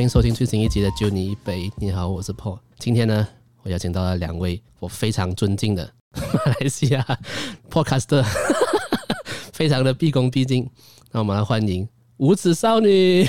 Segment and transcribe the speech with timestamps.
[0.00, 1.68] 欢迎收听最新一集的《就你一杯》。
[1.76, 2.58] 你好，我是 Paul。
[2.78, 3.28] 今天呢，
[3.62, 7.06] 我邀请到了两位我非常尊敬的 马来西亚
[7.70, 8.24] Podcaster，
[9.52, 10.66] 非常的毕恭毕敬。
[11.12, 11.86] 那我们来欢迎
[12.16, 13.28] 无耻少女。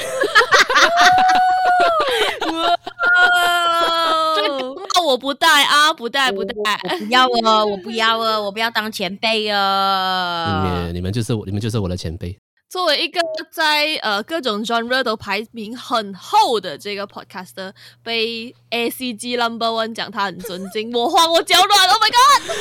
[5.05, 10.89] 我不带啊，不带不带，不要哦，我不要哦，我不要当前辈哦。
[10.93, 12.39] 你们就是我，你们就是我的前辈。
[12.71, 13.19] 作为一个
[13.51, 22.55] 在呃各种 genre 都排名很后的这个 podcaster，被 ACG Number One 讲他很尊敬，我慌，我脚软，Oh my God，怎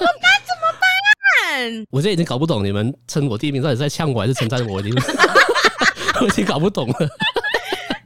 [0.00, 0.30] 么办？
[0.46, 1.86] 怎么办？
[1.90, 4.94] 我现在已经搞不懂你们称我第一名到底是在呛我还是称赞我，已经
[6.22, 6.94] 我已经搞不懂了。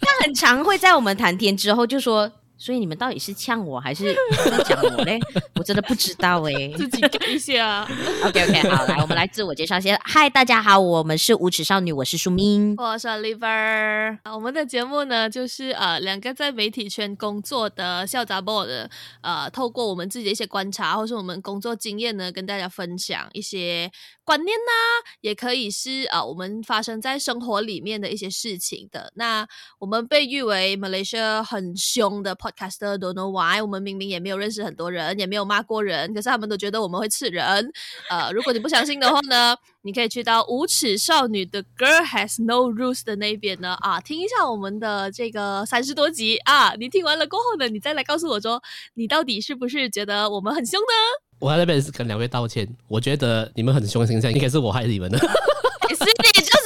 [0.00, 2.32] 他很常会在我们谈天之后就说。
[2.56, 4.14] 所以你们到底是呛我还是
[4.48, 5.18] 在讲我嘞？
[5.56, 7.82] 我真的不知道哎、欸，自己改一下。
[8.24, 9.98] OK OK，好，来，我们来自我介绍先。
[10.04, 14.18] 嗨，大家好，我们是无耻少女，我是舒明，我是 Oliver。
[14.32, 18.88] 我们的节目呢，就是呃两个在媒体圈工作的校杂宝的，
[19.22, 23.90] 呃，透过我们自己的一些观察，或是我们工作经验呢，跟大家分享一些
[24.22, 29.12] 观念呐、啊，也可以是呃我们发生在生活里面的一些事情的。
[29.16, 29.46] 那
[29.80, 32.36] 我们被誉为 Malaysia 很凶的。
[32.44, 37.72] Podcaster don't know why，我们明明也没有认识很多人，也没有骂过人，可是他们都觉得我们会刺人。
[38.10, 46.74] 呃，如果你不相信的话呢，你可以去到无耻少女的 Girl Has No Rules 的那边呢，啊，听一下我们的这个三十多集啊。
[46.74, 50.94] 你听完了过后呢，你再来告诉我说，你到底是不是觉得我们很凶呢？
[51.40, 55.16] 我在那边是跟两位道歉，我觉得你们很凶的形象应该是我害你们的。
[55.18, 56.62] 是你，就是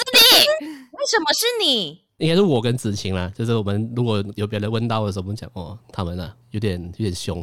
[0.60, 0.66] 你，
[0.98, 2.07] 为什么是你？
[2.18, 7.42] 应该是我跟子晴啦，就是我们如果有别人问到的时候，我们讲哦，他们呢有点有点凶。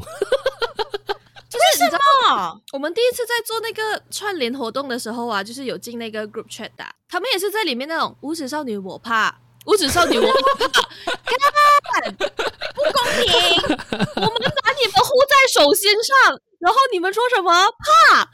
[1.47, 2.59] 就是你知道吗？
[2.73, 9.33] 我们第一次在做那个串联活动的时候啊，就是有进那个 group chat 的，他们也是在里面那种无耻少女我怕，
[9.66, 10.67] 无耻少女我怕，
[11.23, 13.31] 看不公平，
[14.16, 16.38] 我们把你们护在手心上。
[16.65, 17.51] 然后你们说什么？
[17.85, 18.27] 怕？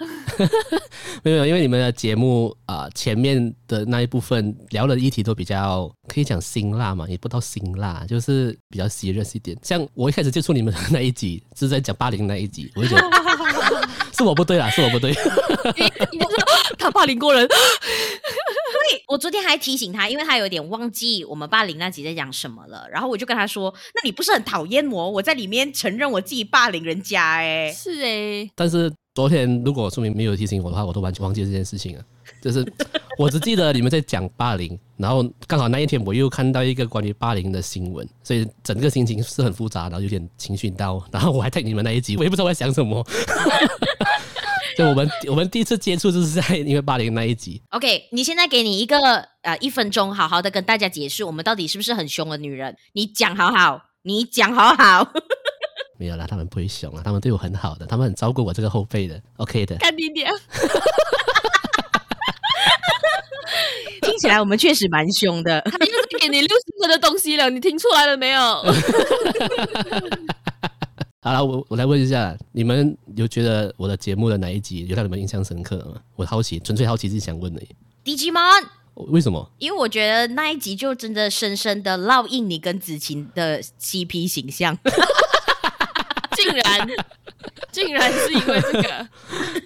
[1.21, 9.57] 没有，因为你们的节目啊、呃，前面的那一部分聊的议题都比较可以讲辛辣嘛，也不到辛辣，就是比较 serious 一点。
[9.61, 13.09] 像我一开始接触你们的那一集，是在讲霸凌那一集，我就觉得
[14.17, 15.13] 是我不对啦，是我不对。
[16.79, 17.45] 他霸凌过人。
[19.07, 22.87] 我昨天还提醒他，因为他有点忘记我们霸凌那集在讲什么了。
[22.91, 25.09] 然后我就跟他说：“那你不是很讨厌我？
[25.11, 28.51] 我在里面承认我自己霸凌人家、欸，哎，是哎、欸。
[28.55, 32.03] 但是昨天如果说明没有提醒我的话，我都完全忘记这件事情了。
[32.41, 32.65] 就是
[33.19, 41.03] 我只记得你们在讲霸凌，然后刚好那一天我又看到一个关于霸凌的新闻，所以整个心情是很复杂，然后有点情绪到。
[41.11, 43.05] 然后我还 tag 你们那一集，我也不知道我在想什么。
[44.81, 47.61] ”就我们 我们第一次接触就是在因为霸凌那一集。
[47.69, 52.75] OK，你现在给你一个呃一分钟，好好的跟大家解释我们到底是不是很凶的女人？
[52.93, 55.11] 你讲好好，你讲好好。
[55.99, 59.21] 没有啦，他们不会凶啊，他们对我很好的，他们很照顾我这个后辈的。
[59.37, 59.75] OK 的。
[59.75, 60.33] 干你娘！
[64.01, 65.61] 听起来我们确实蛮凶的。
[65.61, 68.41] 他就是给你六十分的东西了，你听出来了没有？
[71.23, 76.01] 好了，我我来问一下，你们有觉得我的节目的哪一集有让你们印象深刻吗？
[76.15, 77.61] 我好奇，纯粹好奇是想问的。
[78.03, 78.65] Digimon，
[78.95, 79.47] 为什么？
[79.59, 84.75] 因为我觉得那一集就真的深深的烙印你跟子晴的 CP 形象，
[86.35, 86.89] 竟然。
[87.71, 89.07] 竟然是因为这个，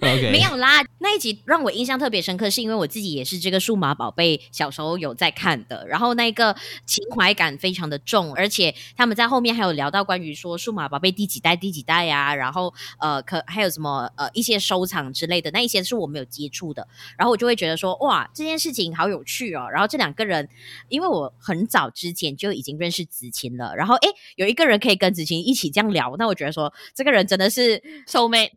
[0.00, 0.82] OK，没有啦。
[0.98, 6.54] 那一集让我印象特别深刻，是因为我自己也是这个数码宝贝小时候有在看的，然后那个
[6.86, 16.86] 情怀感非常的重，而且他们在后面还有聊到关于说数码宝贝第几代第几代呀、啊，然后呃可还有什么呃一些收藏之类的，那一些是我没有接触的，
[17.18, 19.68] 然后我就会觉得说哇这件事情好有趣哦。
[19.72, 20.48] 然后这两个人，
[20.88, 27.82] 因为我很早之前就已经认识子晴了，然后诶有一个人可以跟子晴一起这样聊，那我觉得说这个人真的是。
[28.06, 28.52] 收妹，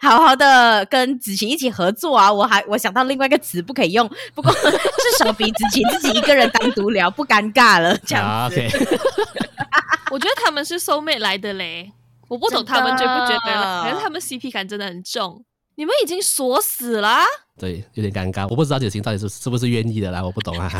[0.00, 2.32] 好好的跟子晴一起合作啊！
[2.32, 7.96] 我还我想到另外一个词不可以用，不过 至少比子晴自己一个人单独聊不尴尬了。
[8.06, 8.60] 这样子，
[10.10, 11.92] 我觉得他们是收妹来的嘞，
[12.28, 15.44] 我不懂他们觉不觉得，可是他们 CP 感真的很重。
[15.74, 17.24] 你们已经锁死了，
[17.58, 18.46] 对，有点尴尬。
[18.50, 20.70] 我不知道子晴到底是是不是愿意的啦，我不懂啊。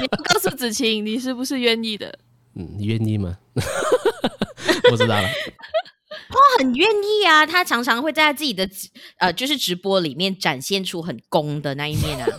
[0.00, 2.16] 你不告诉子晴，你是不是愿意的？
[2.54, 3.36] 嗯，你愿意吗？
[4.88, 5.28] 不知道了。
[6.28, 8.68] 他很愿意啊，他常常会在自己的
[9.18, 12.26] 呃，就是直播里面展现出很攻的那一面啊。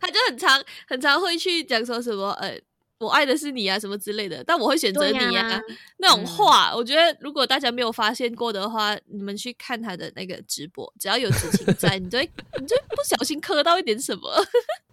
[0.00, 2.58] 他就很常很常会去讲说什么，呃，
[2.98, 5.50] 我爱的是你啊，什么之类的，但我会选择你啊。
[5.50, 5.60] 啊
[5.98, 12.30] 那种话，嗯、我觉得如果大家没有发现过的话，你们去看他的那个直播，只要有事情在，你就会
[12.60, 14.30] 你就不小心磕到一点什么。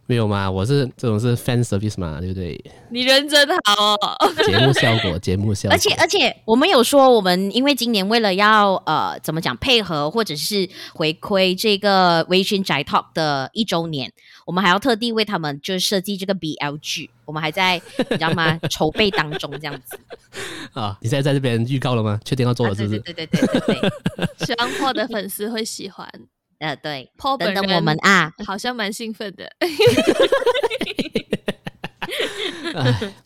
[0.10, 2.60] 没有嘛，我是这种是 fan service 嘛，对不对？
[2.90, 3.98] 你人真好，
[4.46, 5.76] 节目效果，节目效果。
[5.76, 14.12] 而且而且，我们有说，我们因为今年为了要呃怎么讲配合或者是回馈这个微醺宅 Talk 的一周年，
[14.46, 18.58] 我们还要特地为他们就是设计这个 BLG，，我们还在你知道吗？
[18.70, 20.00] 筹备当中这样子。
[20.72, 22.18] 啊，你现在在这边预告了吗？
[22.24, 23.00] 确定要做了是不是？
[23.00, 26.10] 啊、对，对对对对对对，希望 Paul 的粉丝会喜欢。
[26.60, 29.52] 呃，对，Paul 等等我们啊，好像蛮兴奋的。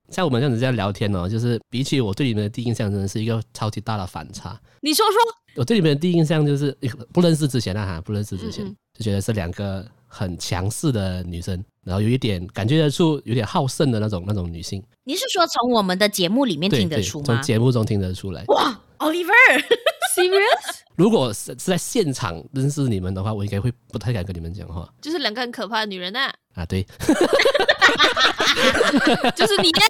[0.10, 4.60] 像我们这样子在聊天哦，就是比起我对你们的第一印象，真的是一个超级大的反差。
[4.82, 5.18] 你说说，
[5.56, 6.78] 我对你们的第一印象就是
[7.14, 14.84] 不认识之前啊，哈，不认识之前嗯嗯就觉得是两个很强势的女生，然后有一点感觉得出有点好胜的那种那种女性。
[15.04, 17.26] 你是说从我们的节目里面听得出吗？
[17.26, 18.44] 从节目中听得出来。
[18.48, 20.82] 哇，Oliver，Serious？
[21.02, 24.88] 如果是是在现场认识你们的话，我应该会不太敢跟你们讲话。
[25.02, 26.36] 就是两个很可怕的女人呐、啊。
[26.62, 26.84] 啊，对，
[29.36, 29.82] 就是你呀。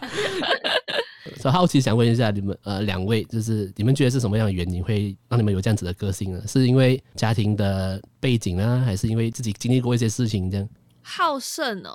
[1.36, 6.42] 所以好奇想问一下你们，呃，两位，就是你们觉得是什么样的原因会让你们有这样子的个性呢？
[6.48, 10.66] 是因为家庭的背景呢，还是因为自己经历过一些事情这样？
[11.02, 11.94] 好胜哦，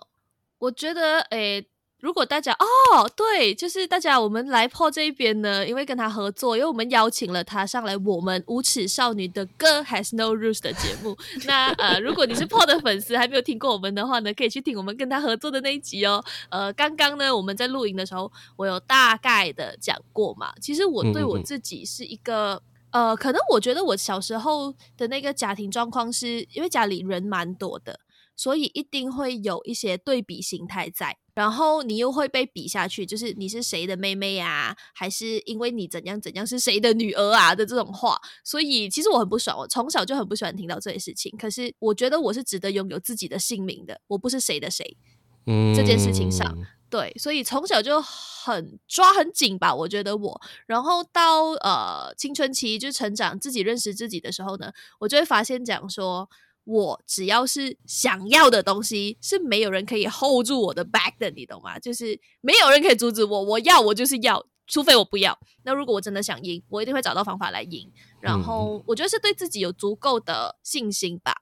[0.59, 1.67] 我觉得，诶、欸。
[2.05, 11.17] 如果大家哦，对，就是大家我们来 Paul 这一边呢，因为跟他合作，因为我们邀请了他上来我们无耻少女的歌 Has No Rules 的节目。
[11.47, 16.23] 那呃，如果你是 Paul 的粉丝，还没有听过我们的话呢，可以去听我们跟他合作的那一集哦。
[16.49, 20.53] 呃，刚刚呢，我们在录音的时候，我有大概的讲过嘛。
[20.61, 22.61] 其实我对我自己是一个嗯
[22.91, 27.99] 嗯呃，可能我觉得我小时候的那个家庭状况是因为家里人蛮多的。
[28.37, 38.17] 所以一定会有一些对比心态在，然后你又会被比下去，就是你是谁的妹妹啊，还是因为你怎样怎样是谁的女儿啊的这种话。
[38.43, 41.29] 所以其实我很不爽，我从小就很不喜欢听到这些事情。
[41.37, 44.97] 可是我觉得我是值得拥有自己的姓名的，我不是谁的谁。
[45.45, 46.57] 嗯，这件事情上，
[46.89, 49.75] 对，所以从小就很抓很紧吧。
[49.75, 56.29] 我觉得我，然后到呃青春期就成长，自己认识自己的时候呢，我就会发现讲说。
[56.65, 61.79] 我只要是想要的东西，是没有人可以 hold 住我的 back 的，你懂吗？
[61.79, 65.37] 就是没有人可以阻止我，我要我就是要，除非我不要。
[65.63, 67.91] 那如果我真的想赢，我一定会找到方法来赢。
[68.19, 71.35] 然后我觉得是对自己有足够的信心吧。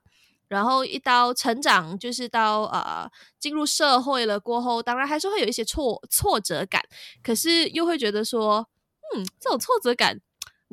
[0.46, 3.10] 然后一到成长，就是到呃
[3.40, 6.82] 进入社会了过后，当然还是会有一些挫挫折感，
[7.22, 8.68] 可是又会觉得说，
[9.16, 10.20] 嗯，这种挫折感。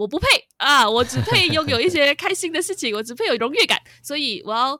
[0.01, 0.25] 我不配
[0.57, 0.89] 啊！
[0.89, 4.80] 我只配拥有一些开心的事情，我只配有荣誉感，所以我要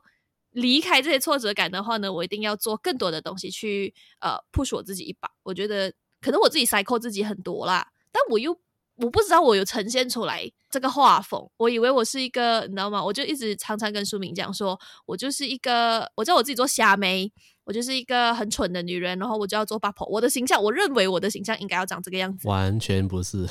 [0.50, 5.30] 离开这些挫折感的话呢，我一定要做更多的东西去呃 push 我自己一把。
[5.44, 8.50] 我觉得可能我自己 cycle 自己很多啦，但我又
[8.96, 11.48] 我不知道我有呈现出来这个画风。
[11.56, 13.04] 我以为我是一个，你知道吗？
[13.04, 14.76] 我就一直常常跟书明讲说，
[15.06, 17.32] 我就是一个，我叫我自己做虾妹。
[17.64, 20.06] 我就是一个很蠢的女人，然后我就要做八婆。
[20.08, 22.46] 我的形象，我认为我的形象应该要长这个样子。
[22.50, 23.38] 完全不是。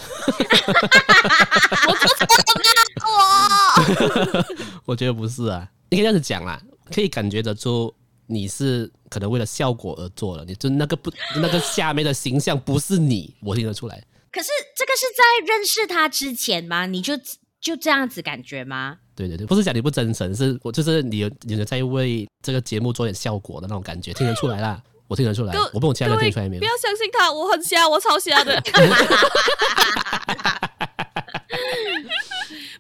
[1.88, 2.26] 我做错
[2.60, 4.46] 了，
[4.86, 6.62] 我 我觉得不是啊，你可以这样子讲啦，
[6.94, 7.94] 可以感觉得出
[8.28, 14.04] 你是可能为了效果而做了，你就那个不那个下面的形象不是你，我听得出来。
[14.32, 16.86] 可是这个是在认识他之前吗？
[16.86, 17.18] 你就
[17.60, 19.00] 就这样子感觉吗？
[19.16, 26.60] 对对对，不是讲你不真诚，是我就是你有你有在为这个节目做点效果的那种感觉，听得出来啦， 我听得出来，我不懂其他人听出来没有？
[26.60, 28.62] 不要相信他，我很瞎，我超瞎的。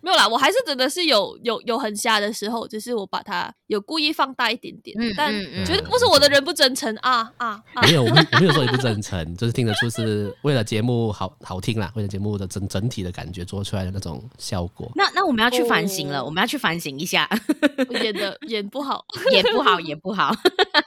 [0.01, 5.31] 没有啦，我还是真的是有有有很瞎的时候，只是我把它有故意放大一点点，嗯、但
[5.65, 7.62] 绝对不是我的人不真诚啊啊！
[7.74, 14.91] 啊没有，我没有说你不真诚，就是听得出是为了节目好好听啦，为了节目的整整体的感觉做出来的那种效果。
[14.96, 17.29] 那那我们要去反省了，哦、我们要去反省一下，
[18.01, 20.34] 演的演不好， 演不好，演不好。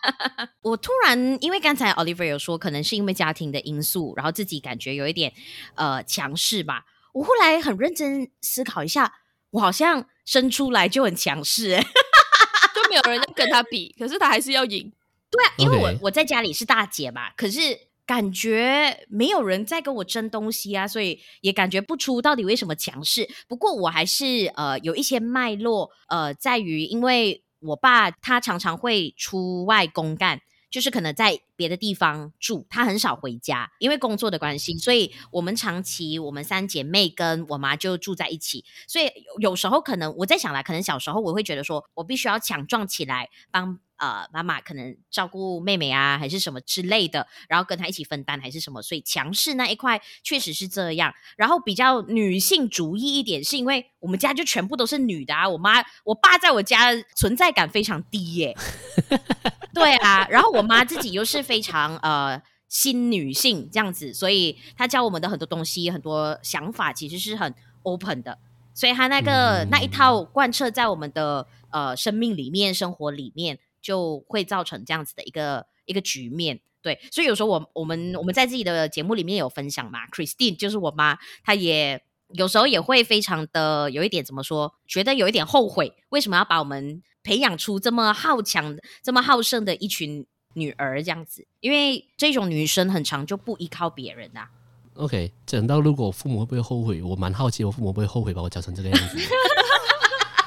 [0.63, 5.33] 我突然因为刚才 Oliver 有说，可能是因为家庭的因素，然后自己感觉有一点
[5.77, 6.85] 呃强势吧。
[7.15, 9.13] 我后来很认真思考一下，
[9.51, 11.79] 我好像生出来就很强势，
[12.75, 14.93] 就没有人跟他比，可是他还是要赢。
[15.31, 17.61] 对啊，因为我我在家里是大姐嘛，可是
[18.05, 23.29] 感觉没有人在跟我争东西啊，所以也感觉不出到底为什么强势。
[23.49, 30.41] 不过我还是呃有一些脉络，呃，在于因为我爸他常常会出外公干。
[30.75, 51.15] 就是可能在别的地方住，他很少回家，因为工作的关系，所以我们长期我们三姐妹跟我妈就住在一起，所以有时候可能我在想来，可能小时候我会觉得说我必须要强壮起来，帮呃妈妈可能照顾妹妹啊，还是什么之类的，然后跟她一起分担还是什么，所以强势那一块确实是这样。
[51.37, 58.57] 然后比较女性主义一点，是因为我们家就全部都是女的啊，我妈我爸在我家存在感非常低耶。
[59.75, 68.39] 对啊，然后我妈自己又是非常呃新女性这样子，所以她教我们的很多东西、很多想法其实是很 open 的。
[68.73, 76.61] 所以她那个、嗯、那一套贯彻在我们的呃生命里面、生活里面，就会造成这样子的一个一个局面。
[76.83, 91.45] 对，所以有时候我我们我们在自己的节目里面有分享嘛，Christine 就是我妈，她也有时候也会非常的有一点怎么说，觉得有一点后悔，为什么要把我们培养出这么好强、这么好胜的一群女儿这样子？
[91.59, 94.49] 因为这种女生很长就不依靠别人啊。
[94.95, 99.19] OK，讲到如果父母会不会后悔，我蛮好奇，我父母会不会后悔把我教成这个样子？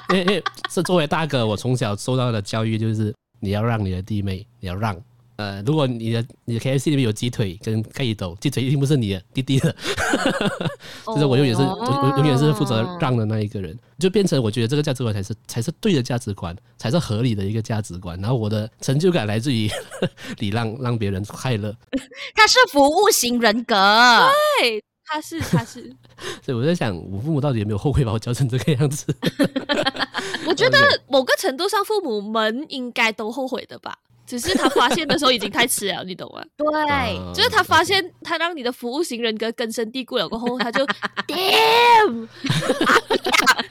[0.15, 4.95] 因为是作为大哥，我从小受到的教育就是你要让你的弟妹，你要让。
[5.37, 9.75] 呃，如果你的你的 KFC 里面有鸡腿跟盖豆，鸡腿一定不是你的弟弟的，
[11.05, 18.19] 就是我永远是我永远是负责让的那一个人，就变成我觉得这个价值观才是才是对的价值观，才是合理的一个价值观。
[18.19, 19.69] 然后我的成就感来自于
[20.39, 21.75] 礼让让别人快乐。
[22.33, 23.75] 他是服务型人格，
[24.59, 25.95] 对，他是他是。
[26.43, 29.05] 所以我在想，我父母到底有没有后悔把我教成这个样子？
[30.47, 33.99] 我觉得某个程度上，父母们应该都后悔的吧。
[34.27, 36.43] 只是他发现的时候已经太迟了，你懂吗？
[36.57, 36.67] 对，
[37.33, 40.85] 就是他发现他让你的服务型人格根深蒂固了过后，他就
[41.27, 42.27] damn，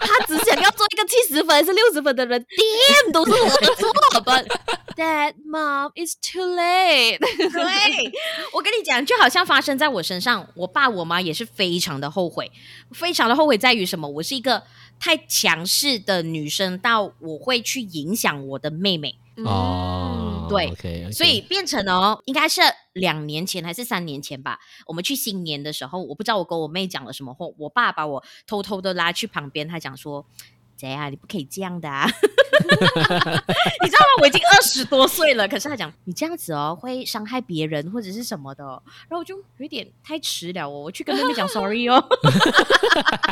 [0.01, 3.93] 他只想要做一个七十分还是六十分的人，damn 都是我的错
[4.25, 4.47] ，but
[4.97, 7.19] that Mom, it's too late。
[7.19, 8.13] 对，
[8.55, 12.51] 我跟你讲，就好像发生在我身上，我爸我妈也是非常的后悔，
[12.93, 14.09] 非常的后悔在于什么？
[14.09, 14.63] 我是一个
[14.99, 19.19] 太强势的女生，到我会去影响我的妹妹。
[19.45, 21.13] 哦，对，okay, okay.
[21.13, 22.61] 所以变成哦，应该是
[22.93, 24.59] 两年前还是三年前吧。
[24.87, 30.27] 我们去新年的时候，我不知道我跟我妹讲了什么话，我爸把我偷偷的拉去旁边，他讲说。
[30.77, 32.07] 姐啊，你不可以这样的啊！
[33.83, 34.21] 你知道吗？
[34.21, 38.65] 我已经二十多岁了，可是他讲你这样子哦，会伤害别人或者是什么的，
[39.09, 42.01] 然后我就有点太迟了哦，我去跟妹妹讲 sorry 哦。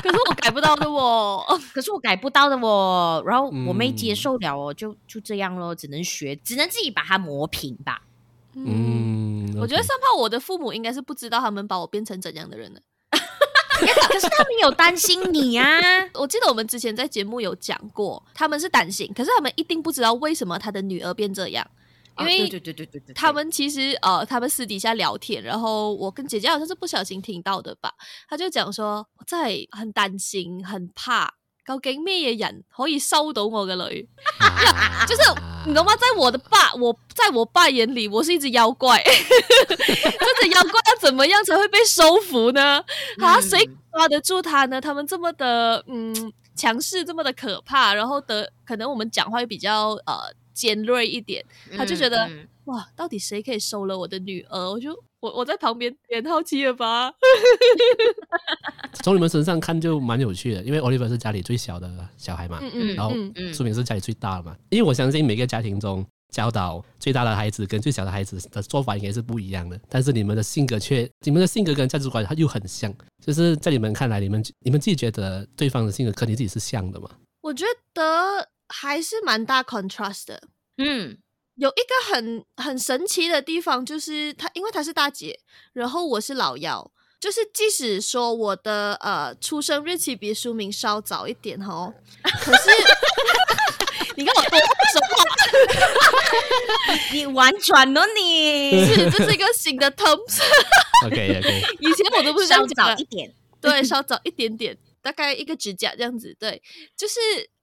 [0.03, 8.03] 可是我改不到的哦，可是我改不到的哦，然后我没接受了哦，就就这样咯，只能学，只能自己把它磨平吧。
[8.55, 12.81] 嗯，我觉得上炮我的父母应该是不知道他们把我变成怎样的人的。
[14.09, 15.81] 可是他们有担心你啊！
[16.15, 21.67] 我记得我们之前在节目有讲过，他们是担心，可是他们一定不知道为什么他的女儿变这样，
[22.19, 27.93] 因为对对对对对，他们其实呃，他们私底下聊天，然后我跟姐姐好像是不小心听到的吧，
[28.29, 31.35] 他就讲说，我在很担心，很怕。
[31.67, 34.09] 究竟咩嘢人可以收到我嘅女？
[35.07, 35.23] 就是
[35.67, 35.95] 你懂吗？
[35.97, 39.03] 在我的爸，我在我爸眼里，我是一只妖怪。
[39.05, 42.85] 这只妖怪要怎么样才会被收服呢？
[43.19, 44.81] 啊，谁抓得住他呢？
[44.81, 51.45] 他们这么的嗯强势，这么的可怕，然后的可能我们讲话又比较呃尖锐一点，
[51.77, 54.71] 他就觉得、嗯嗯、哇，到底谁可以收了我的女儿？
[54.71, 54.99] 我就。
[55.25, 57.11] 我我在旁边也好奇了吧？
[59.03, 63.15] 从你们身上看就蛮有趣的，因为 Oliver 是家里最小的小孩嘛，嗯嗯，然后
[63.51, 64.55] 苏明是家里最大的嘛。
[64.69, 72.95] 因为我相信每个家庭中教导最大的孩子跟最小的孩子的做法应该是不一样的，但是你们的性格却，你们的性格跟价值观它又很像。
[73.25, 77.09] 就是在你们看来，你们你们自己觉得对方的性格跟你自己是像的嘛？
[77.41, 78.03] 我觉得
[78.69, 80.43] 还是蛮大 contrast 的，
[80.79, 81.19] 嗯。
[81.57, 85.39] 有一个很很神奇的地方，就是她，因为她是大姐，
[85.73, 86.91] 然后我是老幺，
[87.21, 91.95] 就是即使说我的呃出生日期比书名稍早一点哦，
[92.25, 92.71] 可是
[94.19, 95.25] 你看我多说话，
[97.13, 100.41] 你婉转了你，是这是一 个新的 terms。
[101.07, 106.61] OK OK，以前我都不是这样讲，稍早一点，对，稍早一点点，大概一个指甲这样子，对，
[106.97, 107.15] 就是。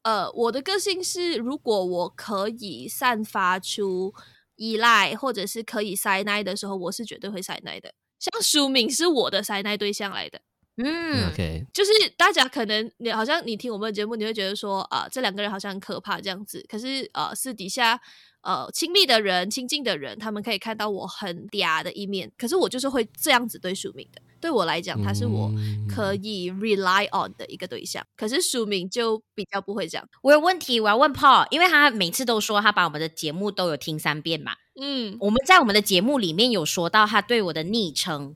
[0.03, 4.11] 呃，我的个性是，如果我可以散发出
[4.55, 7.93] 依赖，或者是可以塞奶的时候，我是绝对会塞奶的。
[8.17, 10.41] 像书敏是我的塞奶对象来的，
[10.77, 16.65] 嗯，OK，就是大家可能你好像你听我们的节目，你会觉得说啊、呃，这两个人好像很可怕这样子。
[16.67, 18.01] 可是呃，私底下
[18.41, 22.31] 呃，亲密的人、亲近的人，他们可以看到我很嗲的一面。
[22.39, 24.19] 可是我就是会这样子对书敏的。
[24.41, 25.51] 对我来讲，他是我
[25.87, 28.01] 可以 rely on 的一个对象。
[28.03, 30.05] 嗯、可是书明就比较不会这样。
[30.23, 34.53] 我有问题，我要问 Paul，因为他每次都说他把我们的节目都有听三遍嘛。
[34.81, 38.35] 嗯，我们在我们的节目里面有说到他对我的昵称，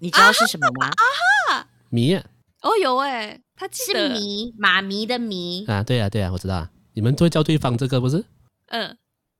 [0.00, 0.86] 你知道是什么吗？
[0.88, 1.04] 啊
[1.48, 2.24] 哈，迷啊，
[2.62, 8.24] 哦有哎，他是迷妈咪的迷啊，对啊对啊，我知道啊，你们都会叫对方这个不是？
[8.66, 8.96] 嗯，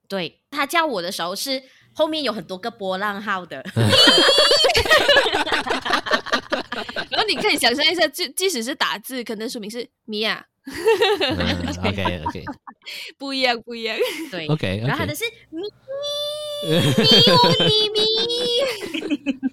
[0.09, 1.63] 对，他叫我的时候是
[1.93, 3.65] 后面有很多个波浪号的。
[7.11, 10.47] 然后你可以想象一下，即即使是打字，可能说明是米娅。
[11.85, 12.45] OK OK，
[13.19, 13.97] 不一样不一样。
[14.31, 15.63] 对 OK，然后他的是咪
[16.67, 16.79] 咪
[17.57, 17.99] 咪咪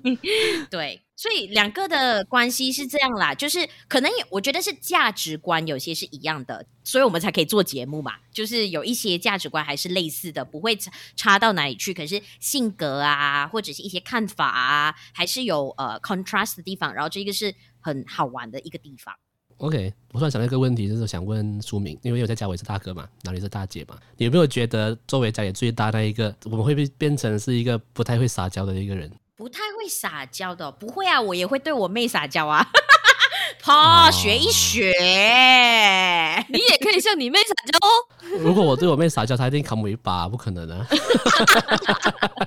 [0.03, 0.17] 咪，
[0.69, 8.15] 对，所以两个的关系是这样啦，就是可能我觉得是价值观有些是一样的，所以我们才可以做节目嘛。
[8.31, 11.93] 就是有一些价值观还是类似的，不会差差到哪里去。
[11.93, 16.93] 可是性格啊，或者是一些看法啊，还是有呃 contrast 的地方。
[16.93, 19.15] 然后这个是很好玩的一个地方。
[19.57, 23.97] OK，我突然想到一个问题，就是想问书明，因为我在家我也是大哥嘛，哪里是大姐嘛？
[24.15, 29.11] 你有没有觉得作为家里最大的一个，我们会不会变成是一个不太会撒娇的一个人？
[29.35, 32.67] 不太会撒娇的，不会啊，我也会对我妹撒娇啊，
[33.63, 34.91] 哈，学一学，
[36.49, 37.89] 你也可以向你妹撒娇哦。
[38.39, 40.85] 如果我对我妹撒娇，她一定砍我一把，不可能啊。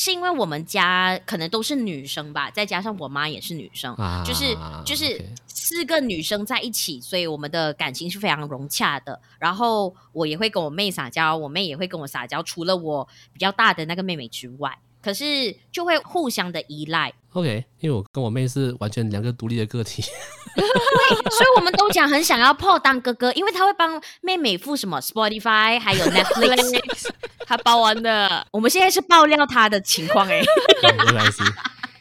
[0.00, 9.20] 是因为我们家可能都是女生吧，再加上我妈也是女生，啊、就是就是四个女生在一起，所以我们的感情是非常融洽的。
[9.38, 17.12] 然后我也会跟我妹撒娇，我妹也会跟我撒娇，除了我比较大的那个妹妹之外，可是就会互相的依赖。
[17.32, 20.02] OK，因为我跟我妹是完全两个独立的个体，
[20.56, 27.08] 对，所以我们都讲很想要 Paul 当哥哥，因为他会帮妹妹付什么 Spotify，还有 Netflix，
[27.46, 28.44] 他包完的。
[28.50, 30.44] 我们现在是爆料他的情况哎、欸，
[31.06, 31.42] 没关系。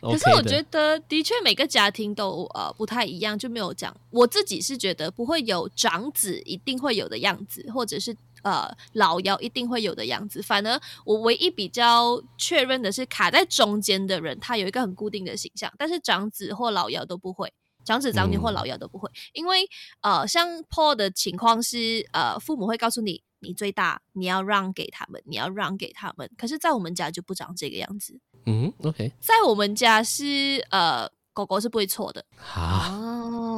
[0.01, 3.95] 可是我觉得的确每个家庭都呃不太一样，就没有讲。
[4.09, 8.15] 我自己是觉得不会有长子一定会有的样子，或者是。
[8.43, 10.41] 呃，老幺一定会有的样子。
[10.41, 15.71] 反而我唯一比较确认的是，卡在中间的人，他有一个很固定的形象。
[15.77, 17.53] 但是长子或老幺都不会，
[17.83, 19.67] 长子长女或老幺都不会，嗯、因为
[20.01, 26.29] 呃，像 Paul 的情况是，呃，父母会告诉你，你最大，你要让给他们，你要让给他们。
[26.37, 28.19] 可是，在我们家就不长这个样子。
[28.45, 31.09] 嗯，OK，在我们家是呃。
[31.31, 32.89] 狗狗是不会错的啊，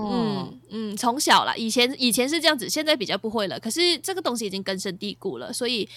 [0.09, 3.59] 嗯嗯，从小啦，以前以前是这样子，现在比较不会了。
[3.59, 5.87] 可是这个东西已经根深蒂固了，所以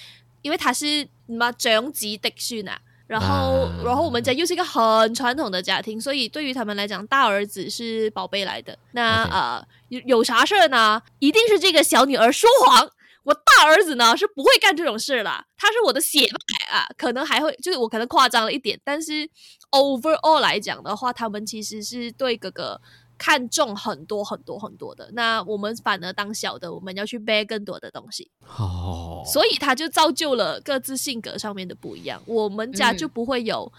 [0.42, 8.78] 因为他是什么长子嫡孙啊，然后、啊、然后我们家又是一个很传统的家庭，所以对于他们来讲，大儿子是宝贝来的。
[8.92, 11.00] 那.呃，有有啥事儿呢？
[11.20, 12.90] 一定是这个小女儿说谎。
[13.22, 19.26] 我大儿子呢是不会干这种事啦，他是我的血脉啊，可能还会就是我可能夸张了一点，但是
[19.70, 22.80] overall 来讲的话，他们其实是对哥哥
[23.16, 25.10] 看重很多很多很多的。
[25.12, 32.20] 那我们反而当小的，我们要去背更多的东西，哦，所以他就造就了各自性格上面的不一样。
[32.26, 33.70] 我们家就不会有、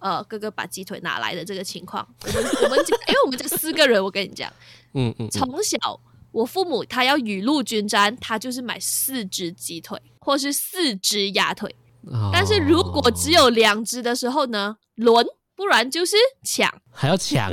[0.00, 2.06] 嗯、呃哥哥把鸡腿拿来的这个情况。
[2.26, 4.52] 我们我们家 因为我们家四个人，我跟你讲，
[4.94, 5.78] 嗯，嗯嗯，从小。
[6.32, 11.72] 我父母他要雨露均沾，他就是买四只鸡腿或是四只鸭腿。
[12.06, 17.52] 哦、但是如果只有两只的时候呢，轮，不然就是抢，还要抢，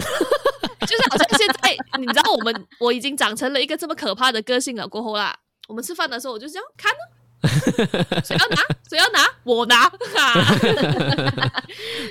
[0.81, 4.87] 就是好像现在你知道我们我已经长成了一个这么可怕的个性了。
[4.87, 5.35] 过后啦，
[5.67, 9.85] 我们吃饭的时候我就这样看呢，谁要拿谁要拿，我拿。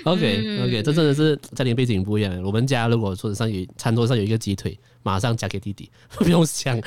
[0.04, 2.42] OK OK，这真的是家庭背景不一样。
[2.42, 4.78] 我们家如果桌子上有餐桌上有一个鸡腿。
[5.02, 6.78] 马上夹给弟弟， 不用想。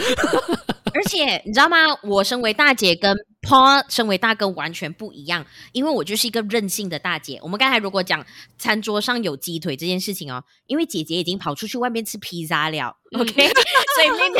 [0.93, 1.77] 而且你知道吗？
[2.03, 3.11] 我身为大姐，跟
[3.43, 7.39] Paul 身为大哥完全不一样，因为我就是一个任性的大姐。
[7.43, 8.25] 我们刚才如果讲
[8.57, 14.39] 餐桌上有鸡腿这件事情哦，因为姐姐已经跑出去外面吃披萨了， OK，所以妹妹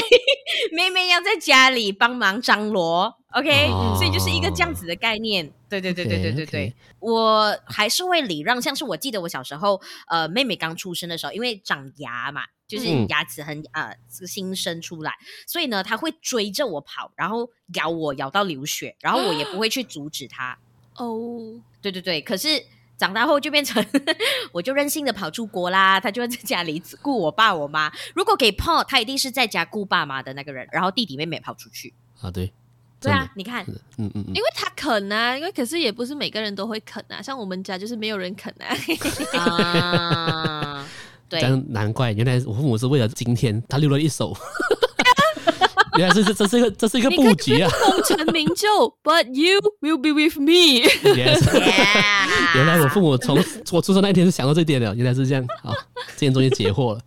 [0.72, 5.52] 妹妹要在家里帮忙张罗，OK，、哦、所以就是一个这样子的概念。
[5.70, 6.74] 对对对对对对对，okay, okay.
[7.00, 8.62] 我还是会礼让。
[8.62, 12.44] 像是我记得我小时候，呃，妹妹刚出生的时候，因为长牙嘛。
[12.73, 15.13] 就是牙齿很啊、呃，新生出来，
[15.45, 20.57] 所以呢，它会追着我跑，然后咬我，咬到流血，然后我也不会 去阻止它。
[20.95, 21.39] 哦，
[21.81, 22.47] 对对对，可是
[22.97, 23.86] 长大后就变成，
[24.51, 27.93] 我就任性的跑出国啦，他就会在家里顾我爸我妈。
[28.15, 31.93] 如果给 Paul，他一定是在家顾爸妈的那个人，然后弟弟妹妹跑出去。
[32.21, 32.51] 啊，对，
[32.99, 33.63] 对啊，你看，
[33.97, 38.67] 嗯嗯，因为他啃啊，因为可是也不是每个人都会啃啊，像我们家就是没有人啃啊。
[39.38, 40.88] 啊
[41.39, 44.36] 这样难怪，原来我父母是为了今天，他留了一手。
[45.96, 47.69] 原来是这，这是一个，这是一个布局啊！
[47.84, 48.67] 功成名就
[49.04, 50.89] ，But you will be with me。
[51.04, 51.39] Yes.
[52.56, 53.38] 原来我父母从
[53.72, 55.46] 我出生那一天就想到这点了，原来是这样。
[55.62, 55.72] 好，
[56.15, 57.00] 今天终于解惑了。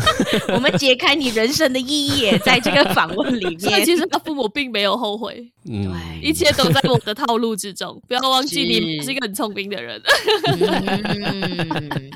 [0.54, 3.84] 我们解开你人生的意义也在这个访问里面。
[3.84, 8.00] 其实他父母并没有后悔，嗯，一切都在我的套路之中。
[8.06, 10.00] 不要忘记，你是一个很聪明的人。
[10.46, 12.10] 嗯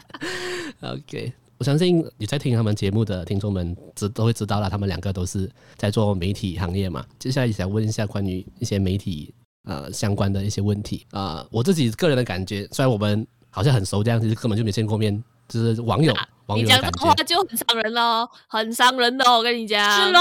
[0.80, 7.04] OK，我相信你在听他们节目的听众们知都会知道了，他们两个都是在做媒体行业嘛。
[7.18, 9.32] 接下来想问一下关于一些媒体
[9.64, 11.48] 呃相关的一些问题啊、呃。
[11.50, 16.64] 我自己个人的感觉，虽然我们好像很熟这样，其实根本就没见过面，就是网友、啊、网友。
[16.64, 20.06] 你讲的话就很伤人喽，很伤人的，我跟你讲。
[20.06, 20.20] 是咯，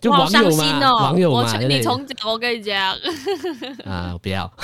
[0.00, 2.92] 就网友嘛，哦、网友嘛，我你重讲，我跟你讲。
[3.86, 4.50] 啊，我不要。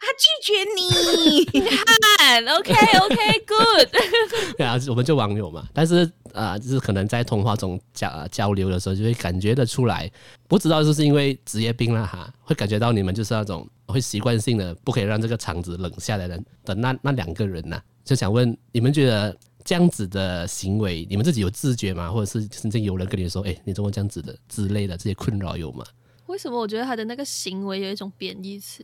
[0.00, 1.44] 他拒绝你，
[2.16, 3.88] 看，OK OK Good。
[4.56, 10.10] 对啊，我们就网友嘛，但是啊、呃，就是可能在通话中交、呃、交流的时候，就会感觉得出来，
[10.48, 22.10] 不知道是不是因为职业病了哈，会感觉到你们就是那种会习惯性的不可以让这个场子冷下来的的那那两个人呐、啊，就想问你们觉得这样子的行为，你们自己有自觉吗？
[22.10, 25.84] 或者是甚至有人跟你说，哎、欸，你怎么这样子的之类的这些困扰有吗？
[26.26, 28.82] 为什么我觉得他的那个行为有一种贬义词？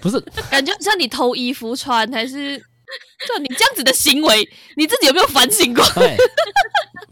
[0.00, 2.58] 不是，感觉像你偷衣服穿，还是
[3.26, 5.84] 就你这样子的行为，你自己有没有反省过？
[5.94, 6.16] 对，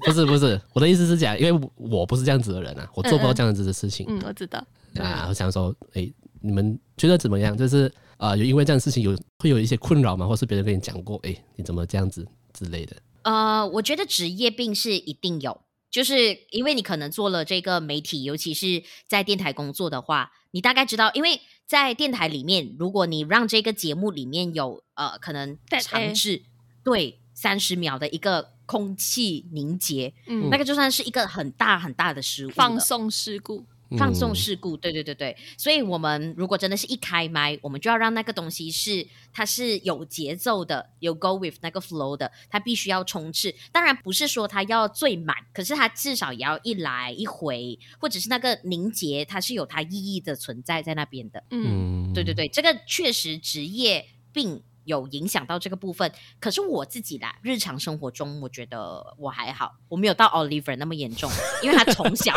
[0.04, 4.04] 不是不是，我的意思是讲，因为我不是这样子的人啊，我做不到这样子的事情。
[4.09, 4.62] 嗯，嗯，我知道。
[4.96, 7.56] 啊，我想说，哎、欸，你们觉得怎么样？
[7.56, 7.87] 就是
[8.18, 10.26] 啊、呃，有因为这样的事情有会有一些困扰吗？
[10.26, 12.96] 或是别人跟你讲过，哎、欸，你怎么这样子之类的？
[13.22, 21.40] 呃，我觉得职业病是一定有，就是因为你可能做了这个媒体，尤其是在电台工作的话，你大概知道，因为。
[21.70, 26.42] 在电台里面，如果你让这个节目里面有呃可能长至
[26.83, 33.64] 对三十秒的一个空气凝结，嗯，那个就算是一个很大很大的失误，放送事故。
[33.98, 43.55] 放送事故，对对对对，所以我们如果真的是一开麦，我们就要让那个东西是它是有节奏的，有 go with 那个 flow 的，它必须要冲刺。
[43.72, 51.42] 当然不是说它要最满，可是它至少也要一来一回，或者是那个凝结，它是有它意义的存在在那边的。
[51.50, 56.12] 嗯，对对对，这个确实职业病有影响到这个部分。
[56.38, 61.29] 可是我自己啦，日常生活中我觉得我还好，我没有到 Oliver 那么严重，
[61.62, 62.33] 因为他从小。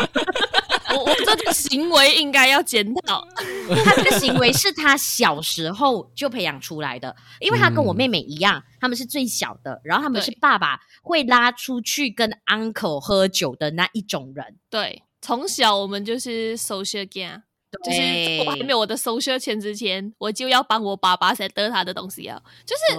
[0.94, 3.26] 我我这个行为应该要检讨，
[3.84, 14.56] 他这个行为是他小时候就培养出来的，因为他跟我妹妹一样，他们是最小的，然后他们是爸爸会拉出去跟 uncle 喝酒的那一种人。
[14.70, 17.42] 对，从小我们就是 social game。
[17.82, 22.40] 就是我还没有我的 social 钱之前，我就要帮我爸爸 set 他的东西啊。
[22.66, 22.96] 就是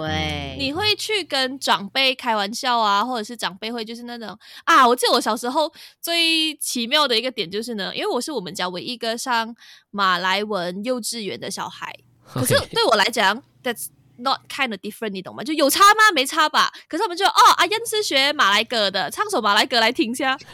[0.58, 4.86] 你会去跟长辈开玩笑啊，或者是长辈会就是那种啊。
[4.86, 9.54] 我记得我小时候最奇妙的一个点就是呢，因为我是我们家唯一一个上
[9.90, 11.94] 马来文幼稚园的小孩。
[12.34, 13.86] 可是对我来讲，that's
[14.18, 15.44] not kind of different，你懂吗？
[15.44, 16.10] 就有差吗？
[16.14, 16.72] 没差吧？
[16.88, 20.36] 可是他们就哦，阿燕是学马来歌的，唱首马来歌来听一下。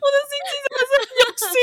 [0.00, 1.54] 我的心情真的是很有心，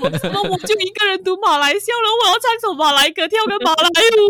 [0.00, 2.08] 为什么我就一个人读马来笑了？
[2.22, 4.28] 我要唱首马来歌，跳个马来舞。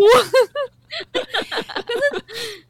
[1.12, 2.00] 可是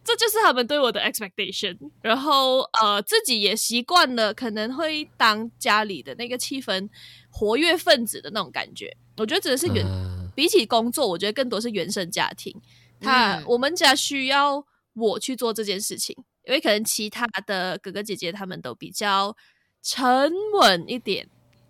[0.03, 6.88] 这就是他们对我的 expectation，然后呃，自己也习惯了，可能会当家里的那个气氛
[7.31, 8.96] 活跃分子的那种感觉。
[9.18, 10.31] 我觉得真的是原、uh...
[10.35, 12.55] 比起工作，我觉得更多是原生家庭。
[13.00, 19.37] 他、嗯、我们家需要我去做这件事情，因为可能其他的哥哥姐姐他们都比较。
[19.87, 21.29] 沉稳一点，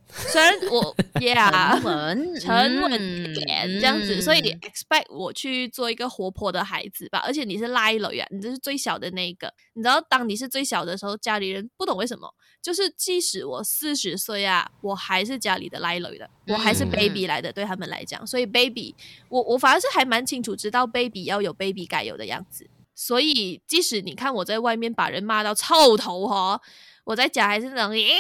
[0.09, 7.20] 虽然我 yeah 沉稳一点这样子，所以你 expect 我去做一个活泼的孩子吧。
[7.27, 9.53] 而且你是拉一楼呀，你这是最小的那一个。
[9.72, 18.24] 你知道，当你是最小的时候，家里人不懂为什么，就是即使我四十岁啊，我还是家里的拉一楼的，我还是 baby 来的，对他们来讲。
[18.24, 18.94] 所以 baby，
[19.29, 22.70] 我我反而是还蛮清楚知道 baby 要有 baby 该有的样子。
[22.94, 26.61] 所以即使你看我在外面把人骂到臭头哈。
[27.05, 28.17] 我在家还是那种耶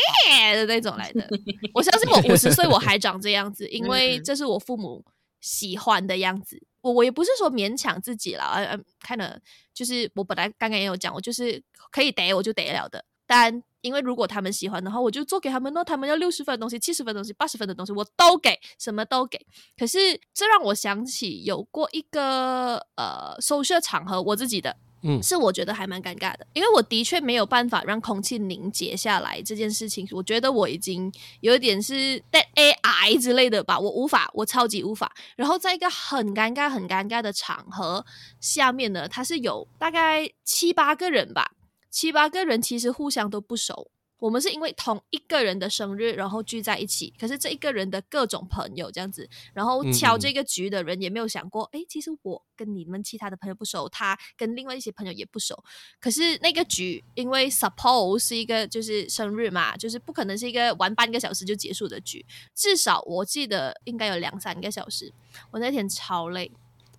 [0.54, 1.26] 的那种来的，
[1.74, 5.04] 我相信我五十岁我还长这样子，因为这是我父母
[5.40, 6.62] 喜欢的样子。
[6.82, 9.40] 我我也不是说勉强自己了，呃呃，看了
[9.72, 13.02] 就是我本来刚刚也有讲，我就是可以得我就得了的。
[13.26, 15.72] 但因为如果他们喜欢的话，我就做给他们。
[15.72, 19.40] 那他们要六十分的东西、七十分的东西、八十分的东西，我都给，什么都给。
[19.78, 24.76] 可是这让我想起有过一个呃，social 场合，我自己的。
[25.06, 35.14] 嗯，是我觉得还蛮尴尬的，因为我的确没有办法让空气凝结下来这件事情，我觉得我已经有一点是 dead AI 之类的吧，我无法，我超级无法。
[35.36, 38.04] 然后在一个很尴尬、很尴尬的场合
[38.40, 41.52] 下面呢，他是有大概七八个人吧，
[41.90, 43.90] 七八个人其实互相都不熟。
[44.18, 47.12] 我们是因为同一个人的生日，然后聚在一起。
[47.18, 55.62] 可是这一个人的各种朋友这样子，然后敲这个局的人也没有想过，哎、嗯嗯，其实我跟你们其他的朋友不熟，他跟另外一些朋友也不熟。
[56.00, 62.24] 可是那个局，因为 suppose 是一个就是生日嘛，就是不可能是一个玩半个小时就结束的局，
[62.54, 65.12] 至少我记得应该有两三个小时。
[65.50, 66.50] 我那天超累。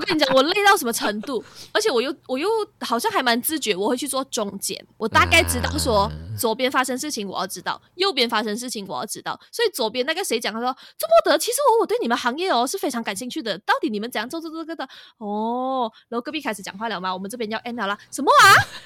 [0.05, 1.43] 跟你讲，我累到什么程度？
[1.73, 2.47] 而且我又我又
[2.81, 4.79] 好像还蛮自觉，我会去做中间。
[4.97, 9.39] 我大概知道说左边发生事情我要知道，右边发生事情我要知道。
[9.51, 13.57] 所以左边那个谁讲，他说朱柏德，其实我我对你们行业哦是非常感兴趣的。
[13.59, 14.87] 到底你们怎样做做这个的？
[15.17, 17.13] 哦，然后隔壁开始讲话了吗？
[17.13, 17.97] 我们这边要 end 了啦。
[18.11, 18.45] 什么啊？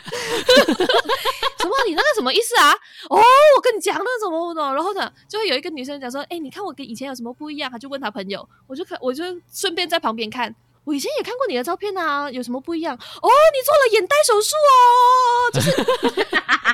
[1.60, 1.76] 什么？
[1.88, 2.72] 你那个什么意思啊？
[3.10, 3.18] 哦，
[3.56, 4.62] 我跟你讲那什么的。
[4.74, 7.70] 然后呢，就会有一个女生讲说，哎，你看我跟以前有什么不一样？
[7.70, 10.54] 他就问她朋友，我就看，我就顺便在旁边看。
[10.90, 12.96] 我以前也看过你的照片啊，有什么不一样？
[12.96, 15.70] 哦，你做了眼袋手术哦，就是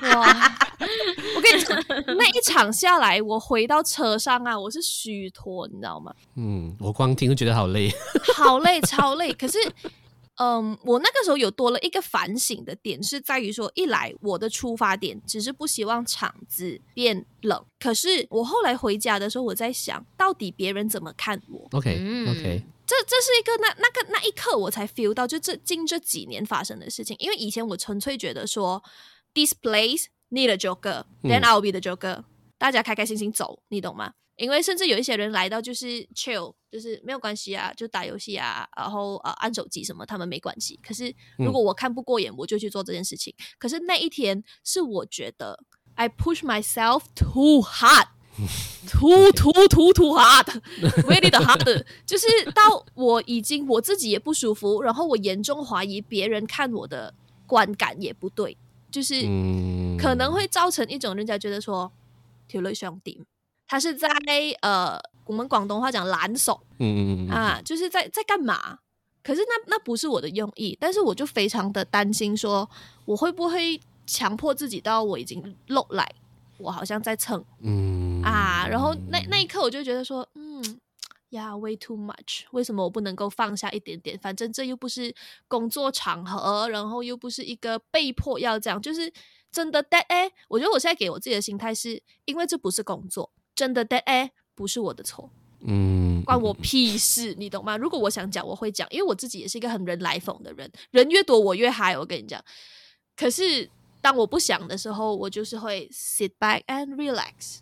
[0.15, 0.57] 哇！
[1.35, 1.77] 我跟你讲，
[2.17, 6.13] 那一场下来，我回到车上啊，我是虚脱，你知道吗？
[6.37, 7.91] 嗯，我光听就觉得好累，
[8.37, 9.33] 好累，超累。
[9.33, 9.57] 可是，
[10.37, 21.99] 嗯，我那个时候有多了一个反省的点，是在于说，一来我的出发点只是不希望场子变冷，可是我后来回家的时候，我在想到底别人怎么看我？OK，OK。
[21.99, 22.63] Okay, okay.
[22.87, 27.15] 这这是一个那那个那一刻我才 feel 到，就这近这几年发生的事情。
[27.19, 28.83] 因为以前我纯粹觉得说
[29.33, 32.25] ，this place need a joker，then I'll be the joker，嗯。
[32.57, 34.13] 大家开开心心走，你懂吗？
[34.37, 40.79] 因为甚至有一些人来到就是 chill，就是没有关系啊，就打游戏啊，然后呃按手机什么，他们没关系。
[40.81, 43.33] 可是如果我看不过眼，我就去做这件事情。
[43.37, 45.63] 嗯、可是那一天是我觉得
[45.95, 48.07] I push myself too hard。
[48.89, 57.13] 突突突突 hard，really the hard，就是到我已经我自己也不舒服，然后我严重怀疑别人看我的
[57.45, 58.57] 观感也不对，
[58.91, 59.21] 就是
[59.97, 61.91] 可能会造成一种人家觉得说，
[62.47, 63.17] 条女上点，
[63.67, 64.09] 他是在
[64.61, 68.79] 呃我们广东话讲懒手，嗯嗯嗯啊，就是在在干嘛？
[69.23, 72.69] 可是那那不是我的用意，但是我就非常的担心说，
[73.05, 76.13] 我会不会强迫自己到我已经落来。
[76.57, 80.79] 我好像在蹭，嗯啊，然后那那一刻我就觉得说，嗯
[81.29, 84.17] 呀，way too much，为什么我不能够放下一点点？
[84.17, 85.13] 反正这又不是
[85.47, 89.11] 工作场合，然后又不是一个被迫要这样，就是
[89.51, 90.31] 真的 dead air。
[90.47, 95.29] 我觉得我现在给我自己的心态是，因为这不是工作，真的 dead air 不是我的错，
[95.61, 97.75] 嗯，关我屁事，你懂吗？
[97.75, 102.41] 如果我想讲，我会讲，因为我自己也是一个很人来疯的人，人越多我越嗨，我跟你讲，
[103.17, 103.69] 可是。
[104.05, 107.57] 当我不想的时候，我就是会 sit back and relax。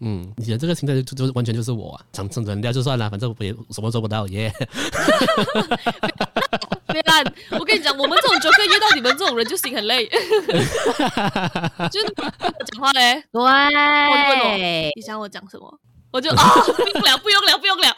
[0.00, 4.52] 嗯，你的这个心态就就完全就是我啊，想蹭人家就算了，反正我也什么做不到耶。
[6.92, 7.24] 别烂，
[7.58, 10.06] 我跟你讲，我们这种 joker 遇到你们这种人就心很累。
[11.90, 12.30] 就是讲
[12.78, 14.58] 话嘞，对，问我
[14.96, 15.80] 你想我讲什么，
[16.12, 17.96] 我就啊、哦，不用了，不用了，不用了。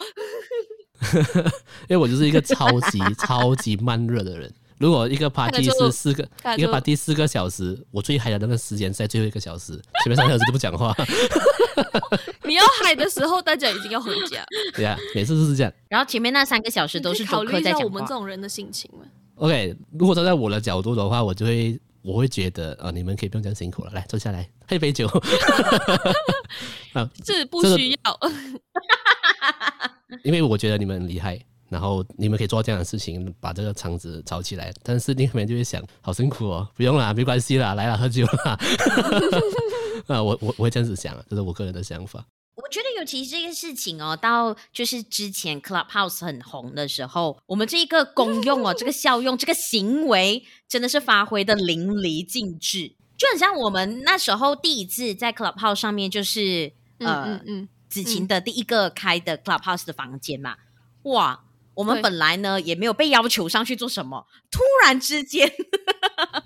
[1.89, 4.49] 因为我就是一个超级超级慢热的人。
[4.79, 10.95] 如果一个 party 是四个，一个 party 四个小时，我最嗨的那个时间在最后一个小时，前面三个小时都不讲话。
[12.47, 14.43] 你要嗨的时候，大家已经要回家。
[14.73, 15.71] 对呀、啊，每次都是这样。
[15.89, 19.05] 然后前面那三个小时都是考虑在我们这种人的心情嘛。
[19.35, 25.07] OK，如果站在我的角度的话，我就会我会觉得啊，你们可以不用这样辛苦了，来坐下来喝一杯酒。
[26.93, 28.19] 啊，这不需要，
[30.23, 31.37] 因为我觉得你们很厉害。
[31.69, 34.73] 然后你们可以做这样的事情，把这个场子炒起来。
[34.83, 38.59] 但是另一方面就会想，好辛苦哦，不用啦，没关系啦，来了喝酒啦。
[40.07, 42.25] 啊，我我我会这样子想，这是我个人的想法。
[42.55, 60.57] 我觉得尤其是这个事情哦，到就是之前 Clubhouse 很红的时候，我们这一个功用哦，这个效用，这个行为真的是发挥的淋漓尽致，就很像我们那时候第一次在 Clubhouse 上面，就是呃嗯嗯，子晴的第一个开的 Clubhouse 的房间嘛，
[61.03, 61.45] 哇。
[61.79, 65.49] 我们本来呢也没有被要求上去做什么，突然之间，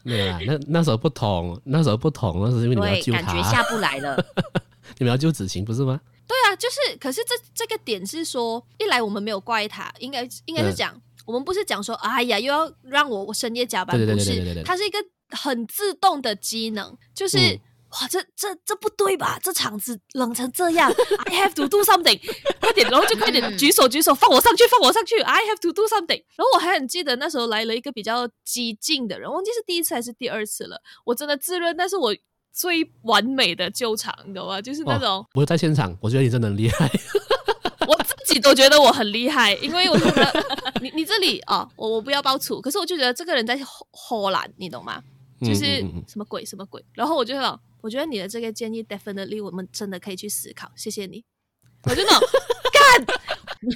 [0.04, 4.16] 没有啦，那那时候不同，那时候不同，那是因为你们要救他，感觉下不来了。
[5.00, 6.00] 你们要救子晴不是吗？
[6.28, 10.94] 对啊，就是，可是这这个点是说，一来我们没有怪他，应该应该是讲，
[11.26, 15.00] 我们不是讲说，哎呀，又要让我我深夜加班，不是，它是一个
[15.32, 17.40] 很自动的机能，就是。
[17.40, 17.60] 嗯
[17.94, 19.40] 哇，这这这不对吧？
[19.44, 20.92] 这场子冷成这样
[21.26, 22.20] ，I have to do something，
[22.60, 26.24] 快点，然后就快点举手举手，放我上去，放我上去，I have to do something。
[26.36, 30.82] 然后我还很记得那时候来了一个比较激进的人，忘记是第一次还是第二次了。
[31.06, 32.16] 我真的自认那是我
[32.52, 34.60] 最完美的救场，你懂吗？
[34.60, 36.90] 就是那种、哦、我在现场，我觉得你真的很厉害，
[37.88, 40.46] 我自己都觉得我很厉害，因为我觉得
[40.82, 43.56] 你你这里啊、哦，我我不要爆粗，可是我就觉得这个人在
[43.92, 45.00] 唬烂，你懂吗？
[45.42, 47.60] 就是什么鬼什么鬼，然后我就想。
[47.84, 50.72] 我觉得你的这个建议，definitely 我们真的可以去思考。
[50.76, 51.26] 谢谢你。
[51.84, 52.12] 我真的
[52.72, 53.06] 干，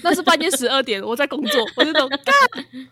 [0.02, 2.34] 那是半夜十二点，我在工作， 我就懂干。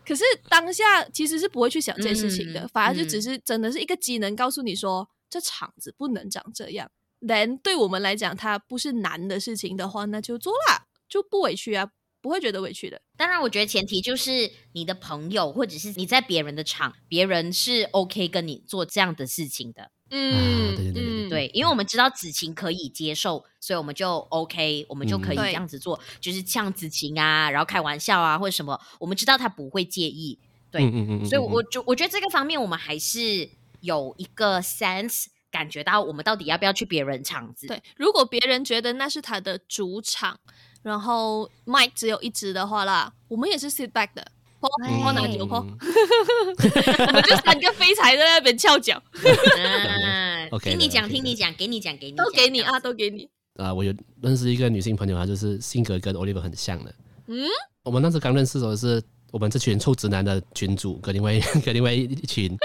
[0.05, 6.91] 可是当下其实是不会去想这件事情的，嗯、反而就只是真的是一个机能告诉你说，嗯、这场子不能长这样。
[7.19, 11.89] 人对我们来讲，它不是难的事情的话，那就做啦，就不委屈啊，
[12.21, 13.01] 不会觉得委屈的。
[13.15, 19.91] 当然，我觉得前提就是你的朋友或者是你在别人的场，别人是 OK 跟你做这样的事情的。
[20.15, 30.39] 嗯，啊对对对嗯对，因为我们知道子晴可以接受，所以我们就 OK，我们就可以这样子做，就是像子晴啊，然后开玩笑啊或者什么，我们知道他不会介意。
[30.71, 33.49] 对，嗯嗯嗯，所以我就我觉得这个方面我们还是
[33.81, 37.67] 有一个 sense，感觉到我们到底要不要去别人场子。
[37.67, 40.39] 对，如果别人觉得那是他的主场，
[40.83, 44.31] 然后 mic 只有一支的话啦，我们也是 sit back 的，
[44.67, 45.57] 泼泼拿酒泼，
[47.07, 49.01] 我们就三个废柴在那边翘脚。
[49.23, 53.27] 嗯 OK 听你讲，的听你讲，给你讲，给你都给你啊，都给你。
[53.55, 56.93] 啊、我有认识一个女性朋友，她就是性格跟 Oliver 很像的。
[57.27, 57.47] 嗯，
[57.83, 59.01] 我们那时刚认识的时候是
[59.31, 62.55] 我们这群臭直男的群主，跟另外 跟另外一群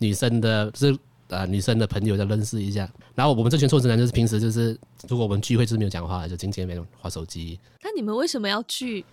[0.00, 0.92] 女生的，就是
[1.28, 2.88] 啊、呃、女生的朋友在认识一下。
[3.14, 7.58] 然后我们这群臭直男就是平时就是，如果我们聚会就是没有讲话，就进前面滑手机。
[7.82, 9.04] 那你们为什么要聚？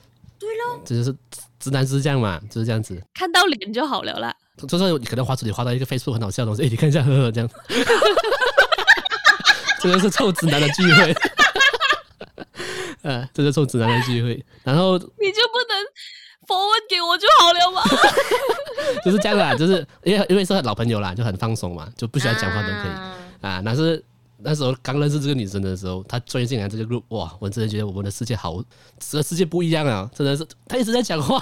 [0.85, 1.13] 这就是
[1.59, 2.99] 直男是这样嘛，就是这样子。
[3.13, 4.33] 看到脸就好了啦。
[4.67, 7.49] 就是可能滑手机滑到一个 Facebook 很好笑的东西，哎，你看一下，呵呵，这样。
[9.81, 11.13] 这个是臭直男的聚会。
[13.01, 15.75] 呃，这是臭直男的聚会，然后你就不能
[16.47, 17.81] forward 给我就好了吗？
[19.03, 23.61] 就是这样啦，就是因为因为是老朋友啦，就很放松嘛，就不需要讲话都可以啊啊。
[23.65, 24.01] 那是
[24.43, 28.61] 那时候刚认识这个女生的时候，她钻进来这个 group，哇，我真的觉得我们的世界好，
[28.99, 31.41] 这个世界不一样啊，真的是她一直在讲话，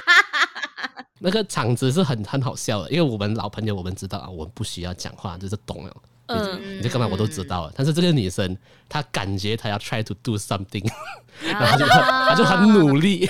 [1.18, 5.96] 那个场子是很很好笑的，因为我们老朋友，我们知道啊，我们不需要讲话，就是懂了。
[6.32, 8.56] 嗯，你这干嘛我都知道了，但是这个女生
[8.88, 10.88] 她感觉她要 try to do something，
[11.42, 13.28] 然后啊她就她就很努力，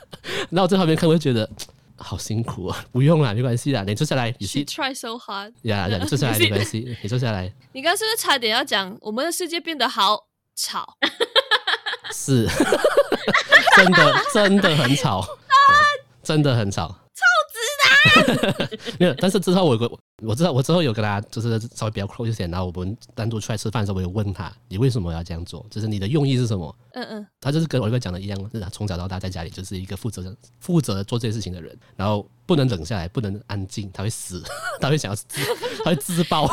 [0.50, 1.48] 然后我在旁边看我就觉得
[1.96, 5.52] 好辛苦啊，不用啦，没关系啦，你坐下来，你 She 是 try so hard。
[5.62, 10.26] 呀呀， 你坐下来没关系，你坐下来，你刚刚是不是差点要讲我们的世界变得好
[10.56, 10.96] 吵？
[12.12, 12.46] 是，
[13.76, 15.26] 真的真的很吵，
[16.22, 16.94] 真的很吵。
[18.98, 19.90] 没有，但是之后我有个
[20.22, 26.74] 我知道我之后有跟他就是稍微比较 close 一点，然后我们单独出来吃饭的时候，我有问他你为什么要这样做，就是你的用意是什么？
[26.94, 34.42] 嗯嗯，他就是跟我一个讲的一样，就是他从小到大在家里就是一个负责负责做这些事情的人，然后不能冷下来，不能安静，他会死，
[34.80, 35.26] 他会想要自，
[35.84, 36.48] 他会自爆。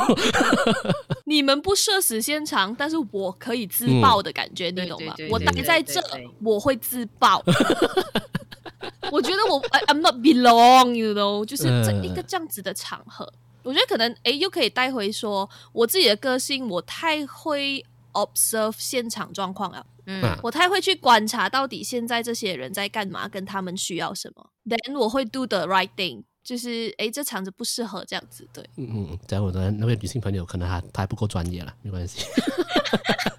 [1.25, 5.29] 你们不社死现场，但是我可以自爆的感觉，嗯你懂吗对对？
[5.29, 6.01] 对我待在这
[6.41, 7.43] 我会自爆。
[9.11, 13.31] 我觉得我 I, I'm not belong，you know，就是这一个这样子的场合，
[13.63, 28.63] 我觉得可能哎又可以带回说我自己的个性，我太会 observe 现场状况了，嗯啊我太会去观察到底现在这些人在干嘛，跟他们需要什么，then 我会 do the right thing，就是哎这场子不适合这样子，对。
[28.77, 32.25] 嗯嗯，这样我的那位女性朋友可能她她还不够专业了，没关系。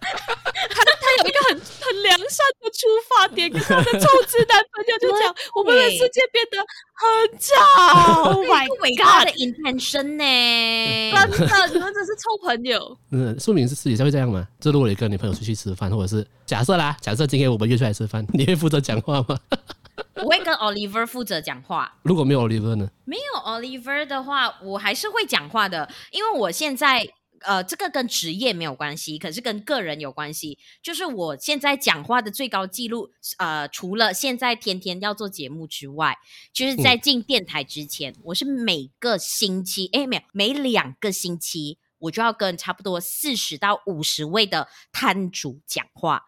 [1.51, 6.59] 很很良善的出发点，跟他的臭直男朋友就讲，我们的世界变得
[6.95, 8.31] 很吵。
[8.31, 11.13] Oh my 伟大的 god！intention 呢？
[11.13, 12.97] 真的，你们真是臭朋友。
[13.11, 14.47] 嗯，说明是私底下会这样吗？
[14.61, 19.39] 就如果你跟你朋友出去吃饭，或者是假设啦，假设今天我们约出来吃饭，你会负责讲话吗？
[20.17, 21.93] 我会跟 Oliver 负责讲话。
[22.03, 22.89] 如果没有 Oliver 呢？
[23.05, 27.07] 没有 Oliver 的话，我还是会讲话的，因为我现在
[27.41, 30.59] 呃，这个跟职业没有关系，可是跟个人有关系。
[30.83, 36.19] 就是我现在讲话的最高记录，呃，除了现在天天要做节目之外，
[36.53, 46.25] 就是在进电台之前，我是每个星期，哎，没有，每两个星期，我就要跟差不多四十到五十位的摊主讲话。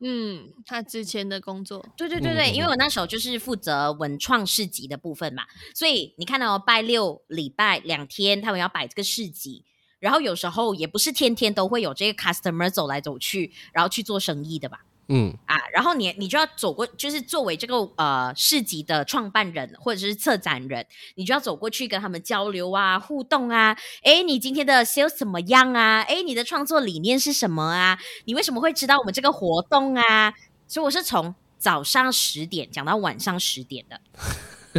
[0.00, 9.64] 嗯，他之前的工作，对对对对，因为我那时候就是负责文创市集的部分嘛，所以你看到、哦、拜六礼拜两天，他们要摆这个市集，
[9.98, 14.84] 然后有时候也不是天天都会有这个 customer 走来走去，然后去做生意的吧。
[15.10, 23.74] 嗯，啊，然后你你就要走过，就是作为这个呃市集的创办人或者是策展人，你就要走过去跟他们交流啊、互动啊。
[24.02, 26.02] 诶，你今天的 sales 怎么样啊？
[26.02, 27.98] 诶，你的创作理念是什么啊？
[28.26, 30.34] 你为什么会知道我们这个活动啊？
[30.66, 34.00] 所以我是从早上十点讲到晚上十点的，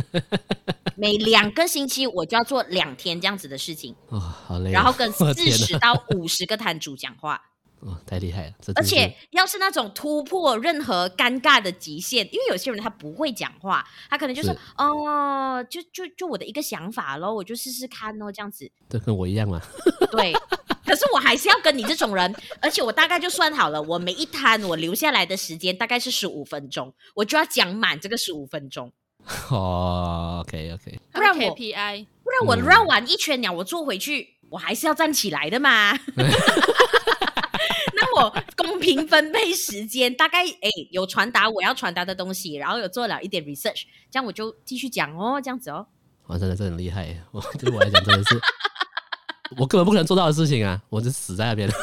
[0.96, 4.74] 每两个星期我就要做两天这样子的事情，哦，好累哦。
[4.74, 7.42] 然后跟四十到五十个摊主讲话。
[7.82, 8.54] 哦，太厉害了！
[8.76, 18.70] 而且要是那种突破任何尴尬的极限，因为有些人他不会讲话，他可能就说是哦，就就就我的一个想法咯，我就试试看哦，这样子。
[18.90, 19.62] 这跟我一样嘛。
[20.12, 20.34] 对，
[20.86, 28.92] 可是我还是要跟你这种人，而且我大概就算好了，我每一摊我留下来的时间大概是十五分钟，我就要讲满这个十五分钟，
[29.50, 35.98] 哦，OK OK，不然我 KPI 不然我绕完一圈鸟，我坐回去，我还是要站起来的嘛。
[38.56, 45.86] 公平分配时间，大概哎有传达我要传达的东西，然后有做了一点 research，这样我就继续讲哦，这样子哦。
[46.28, 48.40] 哇，真的是很厉害，我对我来讲真的是，
[49.58, 51.74] 我根本不可能做到的事情啊，我就死在那边了。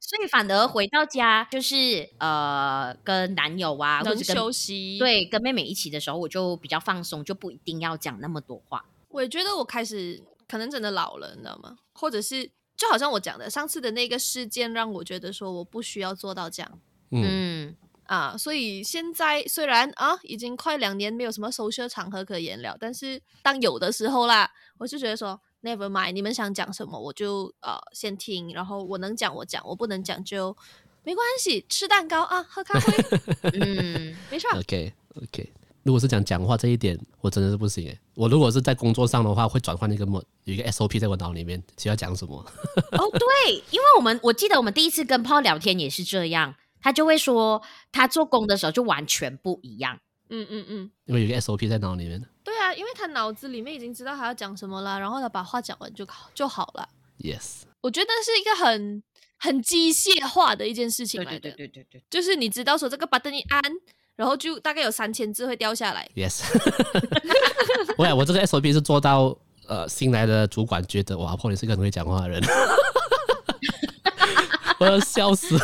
[0.00, 8.84] 所以反而回到家，就是呃跟男友啊，或者跟休息，对，跟妹妹一起的时候，我就比较放松，就不一定要讲那么多话。
[9.08, 11.76] 我也觉得我开始可能真的老了，你知道吗？
[11.94, 16.80] 或者是就好像我讲的上次的那个事件，让我觉得说我不需要做到这样。
[17.10, 25.40] 嗯啊，所以现在虽然啊已经快两年没有什么 social 场合可言了，但是当有的时候啦，我就觉得说。
[25.64, 30.56] Never mind，你们想讲什么我就呃先听，然后我能讲我讲，我不能讲就
[31.04, 33.20] 没关系，吃蛋糕啊，喝咖啡，
[33.54, 34.50] 嗯，没错。
[34.58, 34.92] OK
[35.22, 35.52] OK，
[35.82, 37.98] 如果是讲讲话这一点，我真的是不行诶。
[38.14, 42.36] 我如果是在工作上的话，会转换一个模，有一个 SOP 在我脑里面，需要讲什么。
[42.92, 49.98] 哦，对，因为我们我记得我们第一次跟 Paul 聊天也是这样，他就会说他做工的时候就完全不一样。
[50.28, 52.22] 嗯嗯嗯，因为有一个 SOP 在脑里面。
[52.44, 56.88] 对啊，因为他脑子里面已经知道他要讲什么了，然后他把话讲完就好就好了。
[57.18, 59.02] Yes，我觉得是一个很
[59.38, 61.40] 很机械化的一件事情来的。
[61.40, 63.60] 对对对对对，就是你知道说这个 button 一按，
[64.16, 66.08] 然后就大概有三千字会掉下来。
[66.14, 66.42] Yes，
[67.98, 69.36] 我我这个 SOP 是做到
[69.66, 72.42] 呃新来的主管觉得哇阿婆你是个很会讲话的人，
[74.78, 75.56] 我要笑死。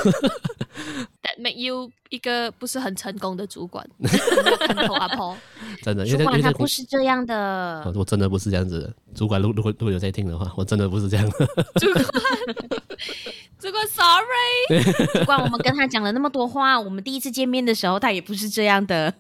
[1.39, 3.86] Make you 一个不是很成功的主管，
[4.99, 5.36] 阿婆，
[5.82, 8.95] 真的，主管他不是这样的，我真的不是这样子的。
[9.14, 11.47] 主管如如果如果有在听的话，我真的不是这样的。
[11.80, 12.05] 主管，
[13.59, 14.82] 主管，sorry，
[15.18, 19.14] 主管，我们跟他讲了那么多话，我们第一次见面的时候，他也不是这样的。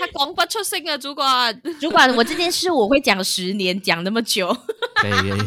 [0.00, 4.56] 他光不出声啊，主管，主管，我这件事我会讲十年，讲那么久，
[4.94, 5.42] 可以可以，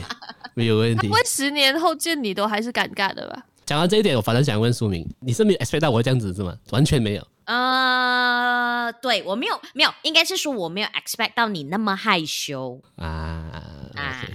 [0.53, 1.07] 没有问题。
[1.07, 3.45] 不会十年后见你都还是尴尬的吧？
[3.71, 6.57] 讲到这一点，我反正想问书明，你是没有 expect 到我会这样子是吗？
[6.71, 7.25] 完全没有。
[7.45, 13.07] 呃，对我没有没有，应该是说我没有 expect 到你那么害羞啊
[13.95, 14.25] 啊！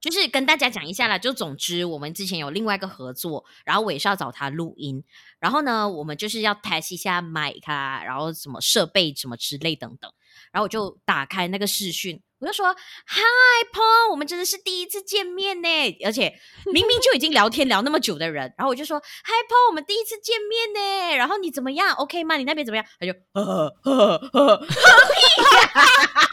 [0.00, 5.04] 就是跟大家讲一下啦，就总之我们之前有另外一个合作，然后我也是要找他录音，
[5.40, 10.10] 然后呢，我们就是要 test 一下麦卡，然后什么设备什么之类等等，
[10.50, 12.22] 然后我就打开那个视讯。
[12.46, 15.68] 我就说，Hi Paul，我们真的是第一次见面呢，
[16.04, 16.32] 而且
[16.72, 22.36] 明明就已经聊天聊那么久的人，然后我就说，Hi Paul，我们第一次见面呢，然后你怎么样？OK 吗？
[22.36, 22.86] 你那边怎么样？
[23.00, 25.74] 他就呵呵呵呵， 何必呀，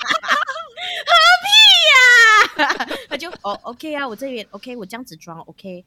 [1.09, 1.11] 何
[1.41, 2.97] 必呀？
[3.09, 5.83] 他就哦，OK 啊，我这边 OK，我这样子装 OK，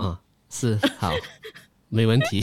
[0.00, 0.18] 嗯，
[0.50, 1.12] 是好，
[1.88, 2.40] 没问题。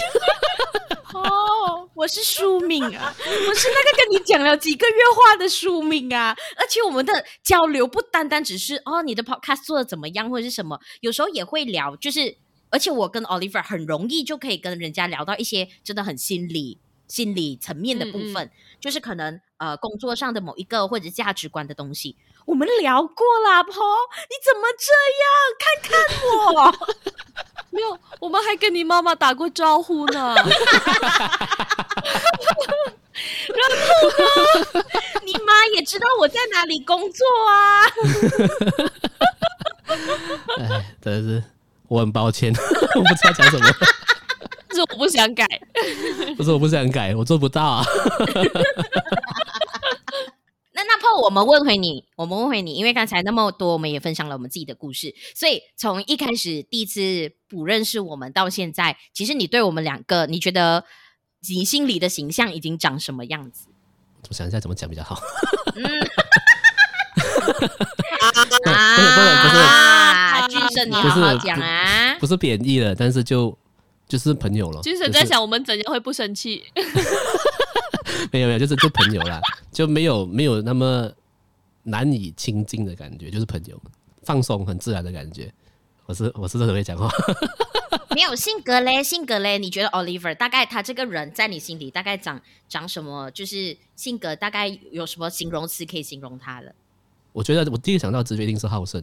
[1.14, 12.38] 哦，我是书敏啊，我是那个跟你讲了几个月话的书敏啊，而且我们的交流不单单只是哦，你的 podcast 做的怎么样或者是什么，有时候也会聊，就是
[12.70, 24.92] 而且我跟 Oliver 很容易就可以跟人家聊到一些真的很心理心理层面的部分，嗯嗯就是可能呃工作上的某一个或者价值观的东西，我们聊过啦，Paul，你怎么这
[25.22, 25.32] 样？
[25.60, 25.92] 看看
[26.54, 27.53] 我。
[27.74, 30.36] 没有，我们还跟你妈妈打过招呼呢。
[33.50, 33.74] 然后
[34.74, 34.86] 呢，
[35.26, 37.86] 你妈也知道我在哪里工作啊。
[40.60, 41.44] 哎，真的是，
[41.88, 42.54] 我很抱歉，
[42.96, 43.66] 我不知道讲什么。
[44.74, 45.48] 是我不想改，
[46.36, 47.86] 不是我不想改，我做不到啊。
[50.94, 60.86] 那 Paul，我们问回你，我们问回你，因为刚才那么多，我们也分享了我们自己的故事，所以从一开始第一次不认识我们到现在，其实你对我们两个，你觉得
[61.50, 63.70] 你心里的形象已经长什么样子？
[64.30, 65.20] 我想一下怎么讲比较好。
[65.76, 65.84] 嗯，
[68.72, 73.58] 啊，不是不是不是啊，俊生你好好讲啊，不是贬义了，但是就
[74.08, 74.80] 就是朋友了。
[74.84, 76.64] 俊生在想我们怎样会不生气？
[78.34, 79.40] 没有没有，就是就朋友啦，
[79.72, 81.10] 就没有没有那么
[81.84, 83.80] 难以亲近的感觉，就是朋友，
[84.24, 85.54] 放松很自然的感觉。
[86.08, 87.08] 我是我是真的会讲话，
[88.16, 93.30] 没有性格嘞，性格嘞，你觉得 Oliver 大概他这个人在你心里大概长长什么？
[93.30, 96.74] 就是性格大概有什么形容词可以形容他的？
[97.32, 99.02] 我觉得我第一个想到直觉一定是好胜，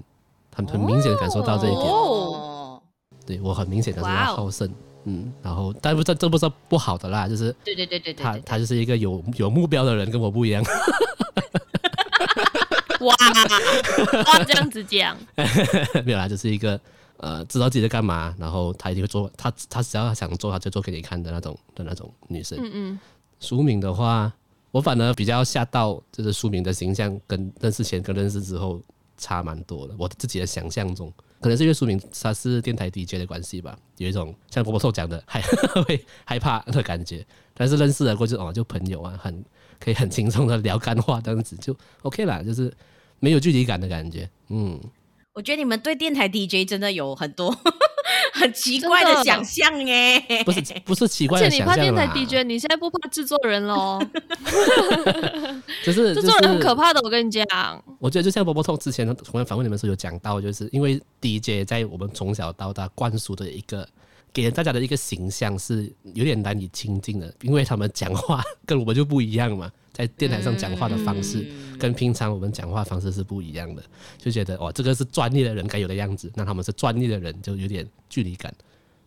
[0.53, 1.81] 很很明显的感受到这一点。
[1.81, 2.83] 哦，
[3.25, 4.69] 对我很明显感受到好胜。
[5.05, 10.63] 嗯，然后，但不这这不是不好的啦，就是对对对对对，他他就是一个有有目标的人，跟我不一样。
[13.01, 13.15] 哇，
[14.27, 15.17] 哇，这样子讲，
[16.05, 16.79] 没有啦，就是一个
[17.17, 22.59] 呃，知道自己在干嘛，然后他一定会做，他他只要想做，他就做给你看的那种的那种女生。
[22.61, 22.99] 嗯嗯。
[23.41, 24.31] 书敏的话，
[24.71, 28.79] 我反而比较吓到，就是书敏的形象跟认识前跟认识之后
[29.17, 31.11] 差蛮多的，我自己的想象中。
[31.41, 35.41] 可能是因为书明他是电台 DJ 的关系吧，有一种像郭伯寿讲的害
[35.87, 37.27] 会害怕的感觉。
[37.55, 39.45] 但是认识了过去哦，就朋友啊，很
[39.79, 42.73] 可以很轻松的聊干话，这样子就 OK 啦，就是
[43.19, 44.29] 没有距离感的感觉。
[44.49, 44.81] 嗯，
[45.33, 47.57] 我觉得你们对电台 DJ 真的有很多
[48.35, 54.01] 很奇怪的想象哎，不是不是奇怪的想象，而且你怕电台 DJ，你现在不怕制作人喽？
[55.85, 57.45] 就是制作人很可怕的，我跟你讲。
[57.99, 63.89] 我觉得就像波波通之前同样访问你们时候有讲到，就是因为 DJ 在我们从小到大灌输的一个
[64.33, 69.71] 给大家的一个形象是有点难以亲近的，因为他们讲话 跟我们就不一样嘛，
[70.01, 71.47] 在电台上讲话的方式
[71.79, 73.83] 跟平常我们讲话方式是不一样的，
[74.17, 78.51] 就觉得哦，这个是专业的人该有的样子，那他们是专业的人就有点距离感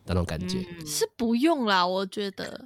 [0.06, 0.64] 的那种感觉。
[0.86, 2.64] 是不用啦，我觉得。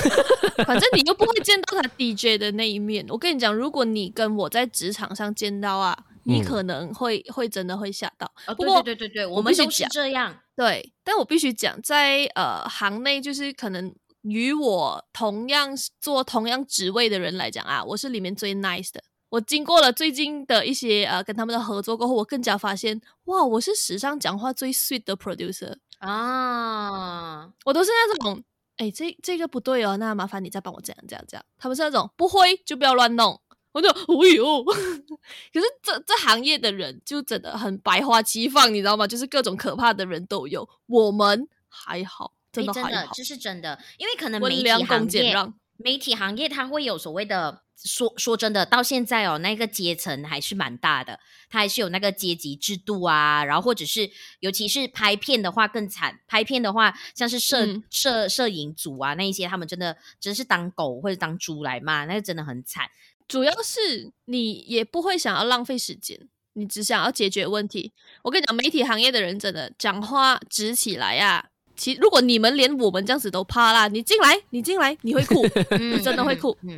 [0.64, 3.04] 反正你又不会见到他 DJ 的那一面。
[3.08, 5.94] 我跟你讲，如果你跟我在职场上见到啊，
[6.24, 8.30] 你可能会、嗯、会真的会吓到。
[8.56, 10.34] 不过、哦、对对对对，我们都是这样。
[10.56, 19.02] 对，但我必须讲，在呃行内，就是可能与我同样做同样职位的人来讲啊，我是里面最 nice 的。
[19.30, 27.50] 我经过了最近的一些呃跟他们的合作过后，我更加发现，哇，我是史上讲话最 sweet 的 producer 啊！
[27.64, 28.42] 我都是那种。
[28.76, 31.44] 哎，这这个不对哦，那麻烦你再帮我这样这样这样。
[31.58, 33.38] 他们是那种不会就不要乱弄，
[33.72, 34.64] 我就哎呦。
[35.52, 39.06] 可是这这行业的人就真的很百花齐放，你知道吗？
[39.06, 40.66] 就是各种可怕的人都有。
[40.86, 45.34] 我们还好，真的，真的这是真的，因为可能媒体行业，
[45.76, 47.62] 媒体行业它会有所谓的。
[47.82, 62.86] 说说真的，到现在哦，那个阶层还是蛮大的，它还是有那个阶级制度啊，然后或者是，尤其是拍片的话更惨，拍片的话像是摄、嗯、摄摄影组啊那一些，他们真的真是当狗或者当猪来骂，那个真的很惨。
[63.26, 67.94] 主要是你也不会想要浪费时间，你只想要解决问题。
[68.24, 71.46] 我跟你讲，媒体行业的人真的讲话直起来呀、啊。
[71.80, 75.42] 其如果你们连我们这样子都怕啦，你进来，你进来，你会哭，
[75.78, 76.72] 你 真的会哭，嗯，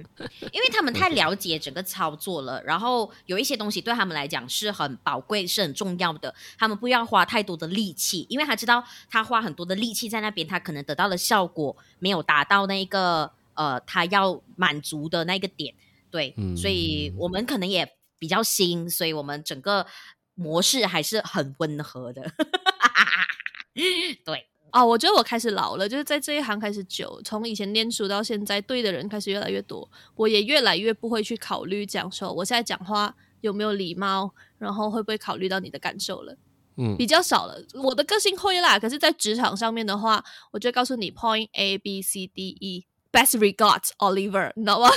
[0.52, 15.74] 因为他们太了解整个操作了，然后有一些东西对他们来讲是很宝贵、是很重要的，他们不要花太多的力气，因为他知道他花很多的力气在那边，他可能得到的效果没有达到那个呃他要满足的那个点，
[16.12, 19.84] 对，所以我们可能也比较新，所以我们整个
[20.36, 22.30] 模式还是很温和的，
[24.24, 24.46] 对。
[24.72, 36.34] 哦，我觉得我开始老了，就是在这一行开始久，从以前念书到现在，对的人开始越来越多，我也越来越不会去考虑讲说我现在讲话有没有礼貌，然后会不会考虑到你的感受了，
[36.78, 37.62] 嗯，比较少了。
[37.74, 42.86] 我的个性会啦，可是，在职场上面的话，我就告诉你 point A B C D E。
[43.12, 44.88] Best regards, Oliver，你知道吗？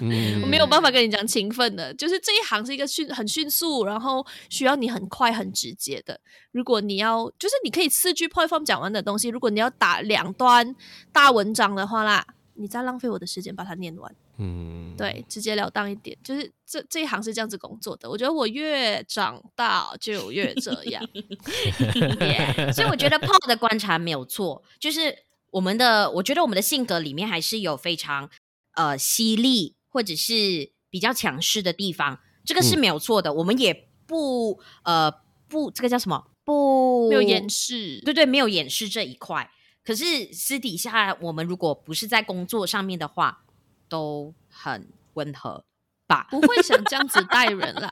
[0.00, 6.20] 嗯、我 没有办法跟你讲情分的，就是这一行是一个迅很迅速，然后需要你很快很直接的。
[6.52, 10.76] 如果你要，就是你可以四句 point form 讲完的东西，如果你要打两段
[11.12, 14.14] 大文章的话啦，你再浪费我的时间把它念完。
[14.38, 18.08] 嗯，对，直截了当一点，就是这这一行是这样子工作的。
[18.08, 21.04] 我觉得我越长大就越这样，
[22.20, 25.24] yeah, 所以我觉得 Paul 的观察没有错，就是。
[25.54, 28.28] 我们的，我觉得我们的性格里面还是有非常
[28.74, 33.30] 呃犀利或者是比较强势的地方，这个是没有错的。
[33.30, 35.12] 嗯、我们也不呃
[35.48, 36.26] 不，这个叫什么？
[36.44, 39.48] 不没有掩饰，对对，没有掩饰这一块。
[39.84, 43.44] 可是私底下，我们如果不是在工作上面的话，
[43.88, 45.64] 都很温和
[46.08, 46.26] 吧？
[46.32, 47.88] 不会想这样子待人啦，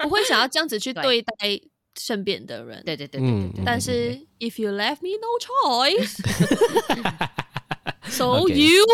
[0.00, 1.32] 不会想要这样子去 对待。
[1.98, 5.38] 身边的人，对对对对对，但是 if you left me no
[8.06, 8.84] choice，so you，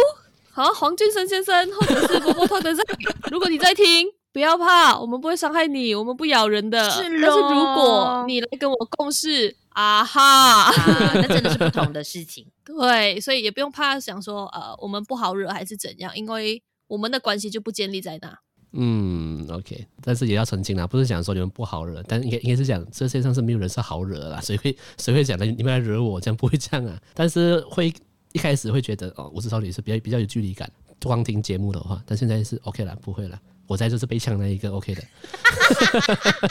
[0.51, 2.97] 好，黄俊生先生，或者是波波特先生，
[3.31, 6.91] 如果你在听，不要怕，我们不会伤害你，我们不咬人的。
[6.91, 10.73] 是，但是如果你来跟我共事，啊哈，
[11.15, 12.47] 那真的是不同的事情。
[12.65, 18.39] 对，所以也不用怕，想说呃，我们不好惹还是怎样，因为我们的关系就不建立在那。
[18.77, 26.99] 嗯，OK，但是也要澄清啦，不是讲说你们不好惹，但应该应该是讲这世界上是没有人是好惹的啦， 谁会谁会讲的你们来惹我，这样不会这样啊？
[27.15, 27.93] 但是会
[28.33, 30.69] 一开始会觉得哦，我知道你是比较比较有距离感，
[31.03, 35.03] 光听节目的话，但现在是 OK 了，不会了，我在就是被呛那一个 OK 的，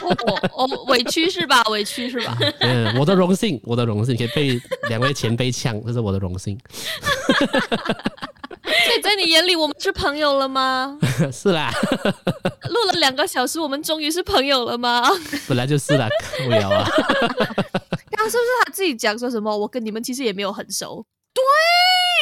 [0.02, 1.62] 我我委屈是吧？
[1.64, 2.38] 委屈是吧？
[2.60, 4.58] 嗯，我的荣幸，我的荣幸可以被
[4.88, 6.58] 两位前辈呛，这是我的荣幸。
[8.86, 10.98] 所以在你眼里，我们是朋友了吗？
[11.30, 11.70] 是啦，
[12.68, 15.02] 录了两个小时，我们终于是朋友了吗？
[15.46, 16.08] 本来就是啦，
[16.46, 16.84] 无聊啊。
[16.86, 19.54] 刚刚是不是他自己讲说什么？
[19.56, 21.04] 我跟你们其实也没有很熟。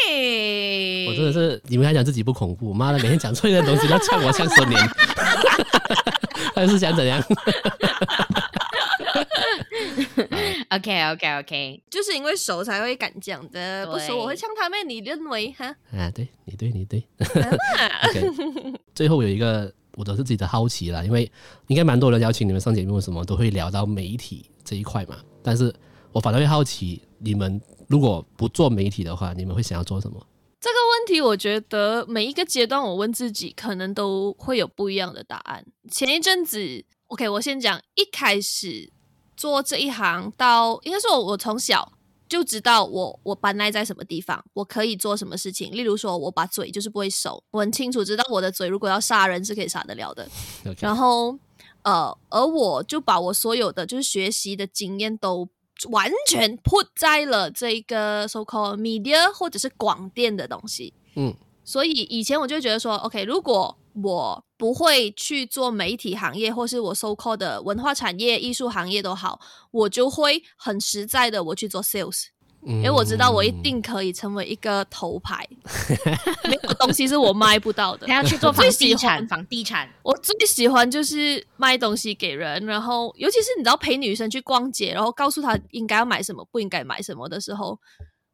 [0.09, 2.73] 对，我真的是你们还讲自己不恐怖？
[2.75, 4.81] 妈的，每天讲错一点东西要呛我呛十年，
[6.57, 7.23] 还是想怎样？
[10.71, 14.89] OK OK OK，就是因为熟才会敢讲的，不熟我会呛他们。
[14.89, 15.67] 你认为哈？
[15.93, 17.03] 啊，对你对你对。
[17.19, 21.31] okay, 最后有一个，我都是自己的好奇啦，因为
[21.69, 25.19] 应该蛮多人邀请你们上节目，什么都会聊到媒体这一块嘛。
[25.43, 25.75] 但是
[26.13, 30.27] 我反而会好奇，你们如果不做媒体的话，你们会想要做什么？
[30.61, 35.65] 这个问题，我觉得每一个阶段我问自己，可能都会有不一样的答案。
[35.91, 38.89] 前一阵子，OK，我先讲一开始
[39.43, 41.93] 做这一行到，应该说我从小。
[42.29, 45.71] 就知道我我本来在什么地方，我可以做什么事情。
[45.71, 50.27] 例如说，我把嘴就是不会收，我很清楚知道我的嘴如果要杀人是可以杀得了的。
[50.79, 51.37] 然后
[51.83, 55.47] 呃，而我就把我所有的就是学习的经验都
[55.91, 60.95] 完全 put 在了这个 so called media 或者是广电的东西。
[61.17, 69.41] 嗯，所以以前我就觉得说，OK，如果我不会去做媒体行业，或是我 so called 的文化产业、艺术行业都好，
[69.71, 72.27] 我就会很实在的我去做 sales，
[72.67, 75.47] 嗯，因为我知道我一定可以成为一个头牌，
[76.49, 78.07] 没有东西是我卖不到的。
[78.07, 87.79] 他要去做房地产，房地产，我最喜欢就是卖东西给人，然后尤其是你知道陪女生去逛街，然后告诉她应该要买什么，不应该买什么的时候，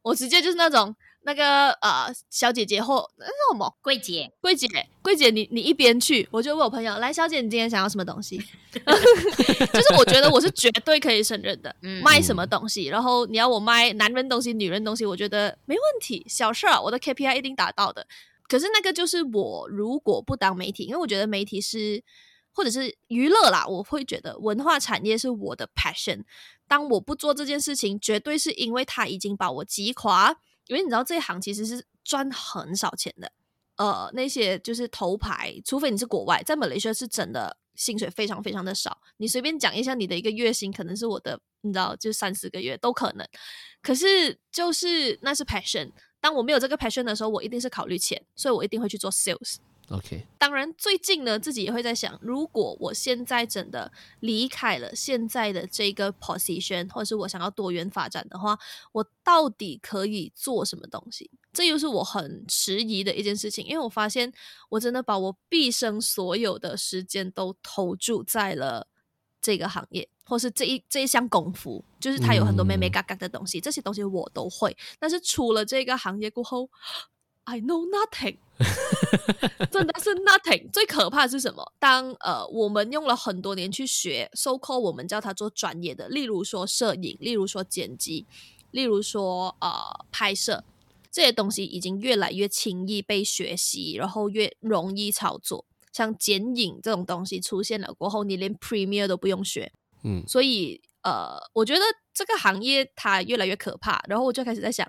[0.03, 0.95] 我直接就是那种。
[1.21, 4.67] 那个呃，小姐姐或那什么柜姐，柜姐，
[5.01, 8.37] 柜姐，你你一边去，我就问我朋友，来，小姐，你今天想要什么东西？
[8.71, 18.07] 就是我觉得我是绝对可以胜任的，嗯、卖什么东西，然后你要我卖男人东西、女人东西，我觉得没问题，小事儿，我的 KPI 一定达到的。
[18.47, 22.01] 可是那个就是我如果不当媒体，因为我觉得媒体是
[22.51, 26.23] 或者是娱乐啦，我会觉得文化产业是我的 passion。
[26.67, 30.37] 当我不做这件事情，绝对是因为它已经把我击垮。
[30.69, 33.31] 因为你知道这一行其实是赚很少钱的，
[33.75, 39.01] 呃，那些就是头牌，除非你是国外，在马来西亚是真的薪水非常非常的少。
[39.17, 43.27] 你随便讲一下你的一个月薪，可能是我的，你知道，就三四个月都可能。
[43.81, 45.91] 可是就是那是 passion，
[46.21, 49.55] 当我没有这个 passion 的时候，我一定是考虑钱，所以我一定会去做 sales。
[49.89, 58.57] OK，当然最近呢，自己也会在想，如果我现在真的离开了现在的这个 position，或者是我想要多元发展的话，
[58.91, 61.31] 我到底可以做什么东西？
[61.51, 64.31] 这又是我很迟疑的一件事情，因为我发现
[64.69, 68.87] 我真的把我毕生所有的时间都投注在了
[69.41, 76.69] 这个行业，或是这一这一项功夫，就是它有很多眉眉角角的东西，嗯，这些东西我都会，但是出了这个行业过后
[77.49, 78.37] ，I know nothing。
[79.71, 80.69] 真的是 nothing。
[80.71, 81.73] 最可怕的是什么？
[81.79, 88.25] 当呃，我们用了很多年去学，so called 我们叫它做专业的，例如说摄影，例如说剪辑，
[88.71, 90.63] 例如说呃拍摄，
[91.09, 95.65] 这些东西已经越来越轻易被学习，然后越容易操作。
[95.91, 99.71] 像剪影这种东西出现了过后，你连 Premiere 都不用学，
[100.03, 101.81] 嗯，所以呃，我觉得
[102.13, 104.03] 这个行业它越来越可怕。
[104.07, 104.85] 然后我就开始在想。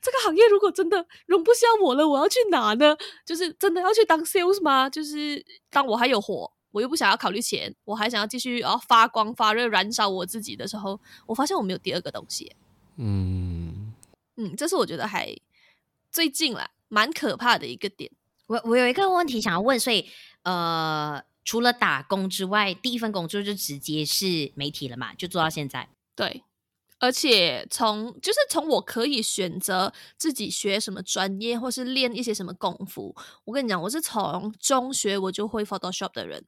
[0.00, 2.96] 这个行业如果真的容不下我了，我要去哪呢？
[3.24, 4.88] 就是真的要去当 sales 吗？
[4.88, 12.54] 就是当我还有火，我又不想要考虑钱，我还想要继续啊发光发热燃烧我自己的时候，我发现我没有第二个东西。
[12.96, 13.94] 嗯
[14.36, 15.34] 嗯，这是我觉得还
[16.10, 18.10] 最近啦，蛮可怕的一个点。
[18.46, 20.06] 我我有一个问题想要问，所以
[20.42, 25.14] 呃，除了打工之外，第一份工作就直接是媒体了嘛？
[25.14, 25.88] 就做到现在？
[26.14, 26.42] 对。
[27.00, 33.16] 而且从就是从我可以选择自己学什么专业，或是练一些什么功夫。
[33.44, 36.44] 我跟你讲，我是从中学我就会 Photoshop 的人，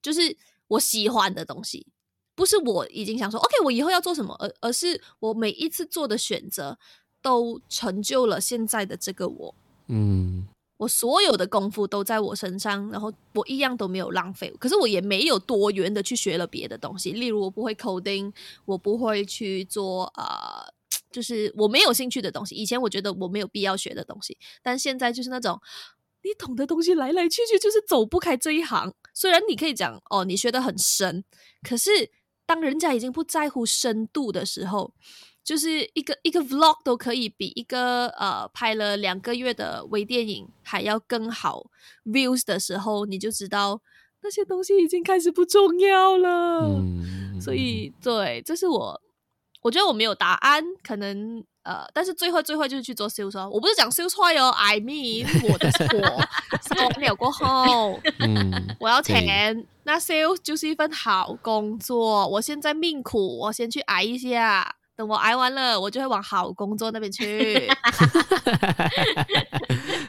[0.00, 0.36] 就是
[0.68, 1.88] 我喜欢的东西，
[2.34, 6.78] 不是我已经想说 OK，我以后要做什么，而而是我每一次做的选择
[7.20, 9.54] 都成就了现在的这个我。
[9.88, 10.46] 嗯。
[10.78, 14.50] 我所有的功夫都在我身上，然后我一样都没有浪费。
[14.58, 18.32] 可是我也没有多元的去学了别的东西，例如我不会 coding，
[18.64, 20.74] 我不会去做啊、呃，
[21.10, 22.54] 就是我没有兴趣的东西。
[22.54, 25.60] 以前我觉得我没有必要学的东西，但现在就是那种
[26.22, 28.94] 你懂的东西来来去去，就是走不开这一行。
[29.12, 31.24] 虽然你可以讲哦，你学得很深，
[31.68, 32.10] 可是
[32.46, 34.94] 当人家已经不在乎深度的时候。
[35.48, 41.64] 就是一个一个 vlog 都可以比一个呃拍了两个月的微电影还要更好
[42.04, 43.80] views 的时候，你就知道
[44.20, 46.60] 那些东西已经开始不重要了。
[46.66, 49.00] 嗯、所以，对，这是我
[49.62, 53.48] 我觉得我没有答案，可能呃，但是最后最后就是去做 sales。
[53.48, 55.86] 我不是讲 sales 坏哦，I mean 我的错，
[56.92, 59.66] 是没有过后，嗯， 我要钱。
[59.84, 64.74] 那 sales 就是一份好工作，我现在命苦，我先去挨一下。
[64.98, 67.68] 等我挨完了，我就会往好工作那边去。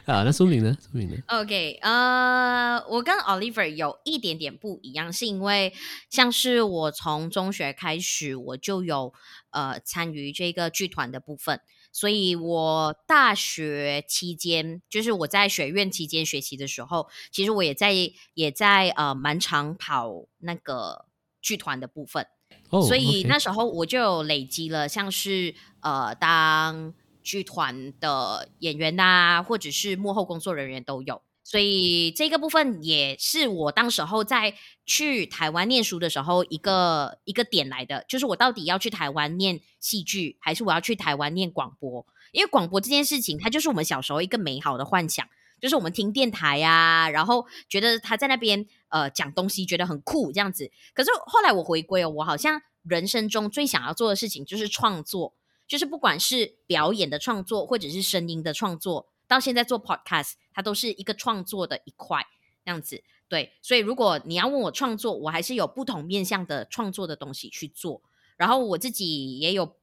[0.04, 0.76] 啊，那说明呢？
[0.82, 5.72] 说明呢？OK，呃，我跟 Oliver 有一点点不一样，是因为
[6.10, 9.14] 像是我从中学开始，我就有
[9.50, 11.60] 呃参与这个剧团的部分，
[11.92, 17.92] 所以我大学期间，就是我在学院期间学习的时候，其实我也在
[18.34, 21.04] 也在呃蛮常跑那个
[21.40, 22.26] 剧团的部分
[22.70, 26.94] ，oh, 所以那时候我就有累积了像是呃当。
[27.22, 34.54] 剧团的演员呐、啊，或者是幕后工作人员都有，所以这个部分也是我当时候在
[34.86, 42.06] 去台湾念书的时候一个一个点来的，就是我到底要去台湾念戏剧，还是我要去台湾念广播？
[42.32, 45.28] 因为广播这件事情，它就是我们小时候一个美好的幻想，
[45.60, 46.70] 就是我们听电台呀、
[47.06, 50.70] 啊，然后觉得他在那边呃讲东西，觉得很酷这样子。
[50.94, 55.34] 可是后来我回归哦，我好像人生中最想要做的事情就是创作。
[55.68, 62.26] 就是不管是表演的创作，或者是声音的创作，到现在做 podcast，它都是一个创作的一块，
[62.64, 63.04] 这样子。
[63.28, 68.02] 对，所以如果你要问我创作，我还是有不同面向的创作的东西去做。
[68.36, 69.76] 然后我自己也有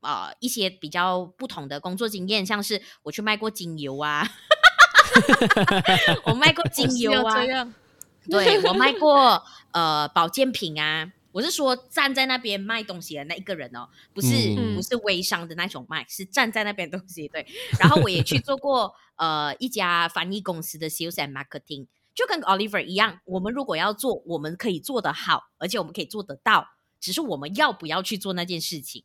[0.00, 4.26] 啊、一些比较不同的工作经验，像是我去卖过精油啊，
[6.24, 7.34] 我卖过精油啊，
[8.30, 9.42] 对，我卖过
[9.72, 11.12] 呃保健品啊。
[11.30, 17.28] 我是说，站在那边卖东西的那一个人哦，不是、嗯、不是微商的那种卖，是站在那边东西。
[17.28, 17.46] 对，
[17.78, 23.20] 然后我也去做过呃一家翻译公司的 sales and marketing，就跟 Oliver 一样。
[23.24, 26.66] 我们如果要做，我们可以做得好，而且我们可以做得到，
[26.98, 29.04] 只是我们要不要去做那件事情。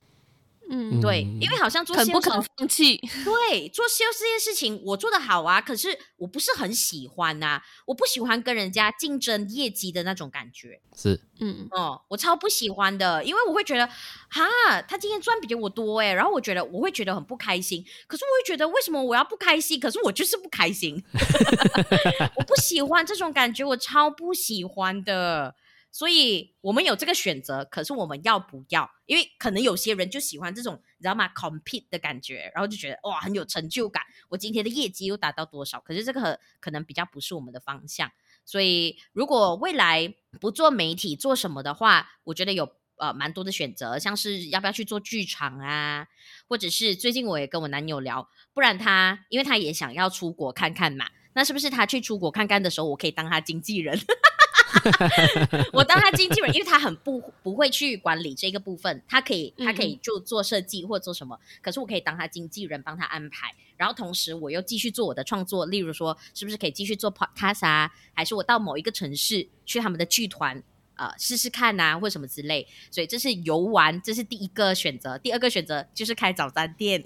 [0.76, 2.98] 嗯，对，因为好像做 sales, 肯不肯放弃？
[3.24, 10.82] 对，做 sales 这件事情我做的好啊，可是我不是很喜欢呐、啊，我不喜欢跟人家竞争业绩的那种感觉。
[10.96, 13.86] 是，嗯，哦，我超不喜欢的，因为我会觉得，
[14.30, 17.86] 哈，他今天赚比我多诶，然后我觉得我会觉得很不开心。
[18.08, 19.80] 可是我会觉得，为什么我要不开心？
[19.80, 21.04] 可是我就是不开心，
[22.36, 25.54] 我不喜欢这种感觉，我超不喜欢的。
[25.94, 28.90] 所以我们有这个选择，可是我们要不要？
[29.06, 34.02] 因为可能有些人就喜欢这种，你知道吗？compete 的感觉，然后就觉得哇，很有成就感。
[34.30, 35.80] 我今天的业绩又达到多少？
[35.82, 38.12] 可是这个可能比较不是我们的方向。
[38.44, 42.68] 所以如果未来不做媒体，做什么的话，我觉得有
[42.98, 46.08] 呃蛮多的选择，像是要不要去做剧场啊，
[46.50, 53.96] 或者是最近我也跟我男友聊，不然他因为他也想要出国看看嘛，那是不是他去出国看看的时候，我可以当他经纪人？
[55.74, 70.62] 我当他经纪人，因为他很不不会去管理这个部分，他可以他可以就做设计或做什么，可是我可以当他经纪人，帮他安排，然后同时我又继续做我的创作，例如说是不是可以继续做 podcast 啊，还是我到某一个城市去他们的剧团
[70.96, 77.04] 呃试试看啊，或什么之类，所以这是游玩，这是第一个选择，第二个选择就是开早餐店。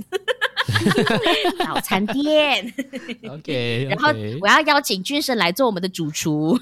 [1.66, 2.74] 早餐店
[3.30, 4.10] ，OK，然后
[4.42, 6.60] 我要邀请俊生来做我们的主厨，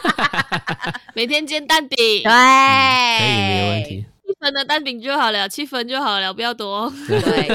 [1.14, 6.92] 每天煎蛋饼，对，可以没有问题，七分的蛋饼就好了，七分就好了，不要多。
[7.08, 7.48] 对，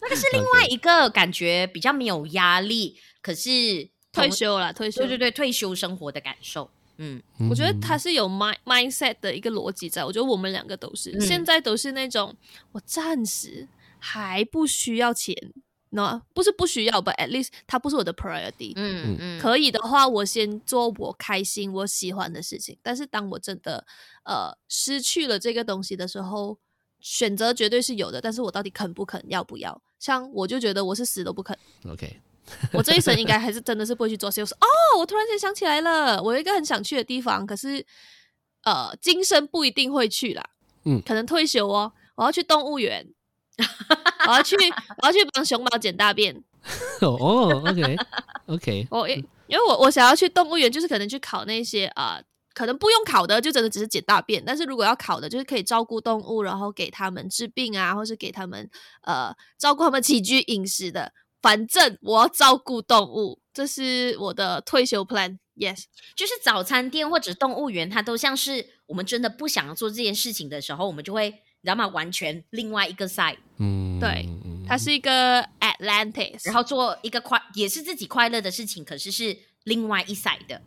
[0.00, 6.70] 那个是另外一个感觉比较没有压力，可是退休了，退休，对对对，退休生活的感受。
[7.00, 12.34] 嗯，我觉得他是有 mind mindset 的一个逻辑在，我觉得我们两个都是，嗯、现在都是那种
[12.72, 13.68] 我暂时。
[13.98, 15.34] 还不需要钱
[15.90, 18.72] ，no, 不是不需要，but at least 它不是我的 priority。
[18.76, 22.78] 嗯嗯，可以的话，我先做我开心、我喜欢的事情。
[22.82, 23.86] 但是当我真的
[24.24, 26.58] 呃失去了这个东西的时候，
[27.00, 28.20] 选择绝对是有的。
[28.20, 29.80] 但是我到底肯不肯，要不要？
[29.98, 31.56] 像我就觉得我是死都不肯。
[31.90, 32.20] OK，
[32.72, 34.52] 我这一生应该还是真的是不会去做 sales。
[34.52, 37.84] 哦，我突然间想起来了，我有一个很想去的地方，可是
[38.62, 40.50] 呃，今生不一定会去啦。
[40.84, 43.06] 嗯，可能退休哦，我要去动物园。
[44.28, 44.56] 我要去，
[45.02, 46.34] 我要去帮熊猫捡大便。
[47.00, 48.86] 哦，OK，OK。
[48.90, 54.44] 我因因为我我想要去动物园，就是可能去考那些啊、呃，可能不用考的，就真的只是捡大便。
[54.44, 58.68] 但是如果要考的，就是可以照顾动物，然后给他们治病啊，或是给他们
[59.02, 61.12] 呃照顾他们起居饮食的。
[61.40, 65.38] 反正我要照顾动物，这是我的退休 plan。
[65.56, 65.84] Yes，
[66.14, 71.42] 就是早餐店或者动物园，它都像是我们真的不想要做这件事情的时候，我们就会。
[71.60, 71.88] 你知道吗？
[71.88, 74.28] 完全另外一个 side，嗯，对，
[74.66, 80.60] 它是一个 Atlantis，然后做一个快也是自己快乐的事情，可是是另外一 side 的，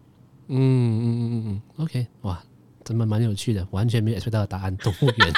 [0.47, 2.43] 嗯嗯嗯嗯嗯，OK，哇，
[2.83, 5.33] 真的蛮有趣的，完全没有猜到答案，动物园。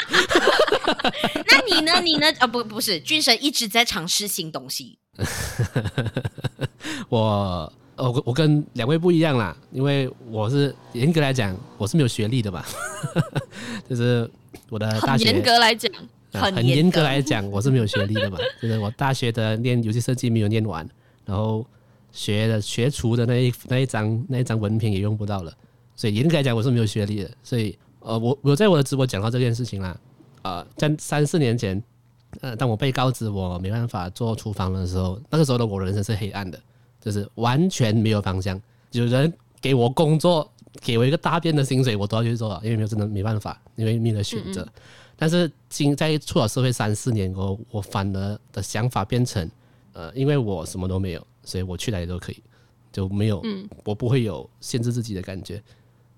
[1.48, 2.02] 那你呢？
[2.02, 2.28] 你呢？
[2.40, 4.98] 啊、哦，不，不是，俊神一直在尝试新东西。
[7.10, 12.66] 我，我我跟两位不一样啦，因为我是严格来讲，我是没有学历的吧，
[13.90, 14.30] 就是。
[14.70, 15.92] 我的大学严格来讲，
[16.32, 18.38] 很严格来讲，我是没有学历的嘛。
[18.62, 20.88] 就是我大学的念游戏设计没有念完，
[21.26, 21.66] 然后
[22.12, 25.54] 学的学厨的那一那一张那一张文凭也用不到了，
[25.96, 27.30] 所以严格来讲我是没有学历的。
[27.44, 29.96] 所以呃，我我在我的直播讲到这件事情啦，
[30.44, 31.82] 呃，在三四年前，
[32.42, 36.60] 呃，当我被告知我没办法做厨房的时候，那个时候的我人生是黑暗的，
[37.04, 38.60] 就是完全没有方向。
[38.92, 40.50] 有人给我工作，
[40.80, 44.62] 给我一个大便的薪水，我都要去做，因为没有真的没办法，因为没有选择。
[44.62, 44.82] 嗯嗯
[45.16, 49.50] 但是，经在出了社会三四年后，我反而的想法变成，
[49.94, 52.44] 呃，因为我什么都没有，所以我去哪里都可以，
[52.92, 55.62] 就没有，嗯，我不会有限制自己的感觉，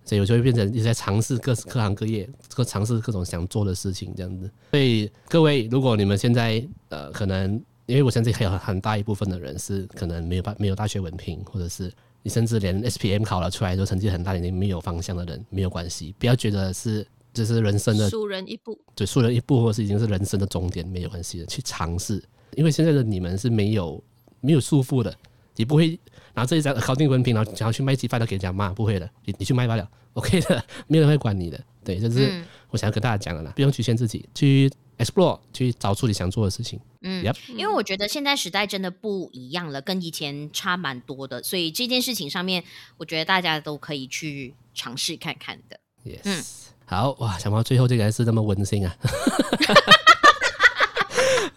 [0.05, 4.49] 所以我就会变成一直在尝试各各行各业，各尝试各种想做的事情这样子。
[4.71, 11.91] 所以各位，如果你们现在呃，可能因为我相信还有很大一部分的人是可能没有办没有大学文凭，或者是
[12.23, 17.05] 你甚至连 SPM 考了出来都成绩很大，你没有方向的人，没有关系，不要觉得是。
[17.35, 22.23] 就是人生的输人一步，对，输人一步，或是已经是人生的终点，没有关系的，去尝试。
[22.55, 24.01] 因为现在的你们是没有
[24.39, 25.13] 没有束缚的，
[25.57, 25.99] 你不会
[26.33, 31.61] 拿这一张考定文凭，然后想要去卖鸡饭都给人家骂，不会的，你你去卖罢了，OK 的，没有人会管你的。
[31.83, 36.79] 对，就是我想要跟大家讲的啦，不用局限自己，去 explore，去找出你想做的事情。
[37.01, 42.63] 嗯，Yep 因为我觉得现在时代真的不一样了，跟以前差蛮多的，所以这件事情上面，
[42.97, 45.79] 我觉得大家都可以去尝试看看的。
[46.05, 46.21] Yes。
[46.23, 46.43] 嗯
[46.87, 48.95] 好哇，想不到最后这个还是那么温馨啊！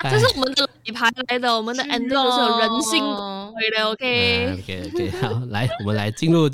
[0.00, 3.04] 这是我们的底牌来的，我们的都是有人性
[3.54, 3.84] 对的。
[3.90, 6.48] OK OK OK，好，来，我们来进入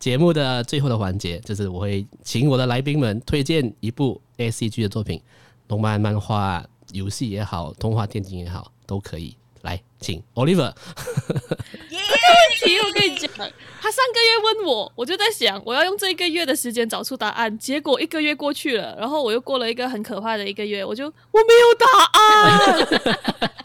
[0.00, 5.22] 节目的最后的环节，就是我会请我的来宾们推荐一部 ACG 的作品，
[5.68, 9.36] 动漫、漫画、游戏也好，动画、电影也好，都可以。
[9.62, 10.72] 来，请 Oliver。
[11.90, 11.98] 问
[12.60, 13.28] 题我跟你讲，
[13.82, 17.58] 他上个月问我，我就在想，我要用这一个月的时间找出答案。
[17.58, 21.86] 结果一个月过去了，然后我又过了一个很可怕的一个月，我就我没有答
[22.20, 23.48] 案。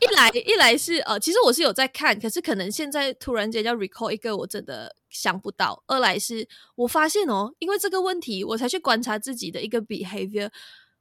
[0.00, 5.82] 一来一来是呃，其实我是有在看，可是可能现在突然间要 recall 一个，我真的想不到。
[5.86, 10.50] 二来是我发现哦，因为这个问题，我才去观察自己的一个 behavior。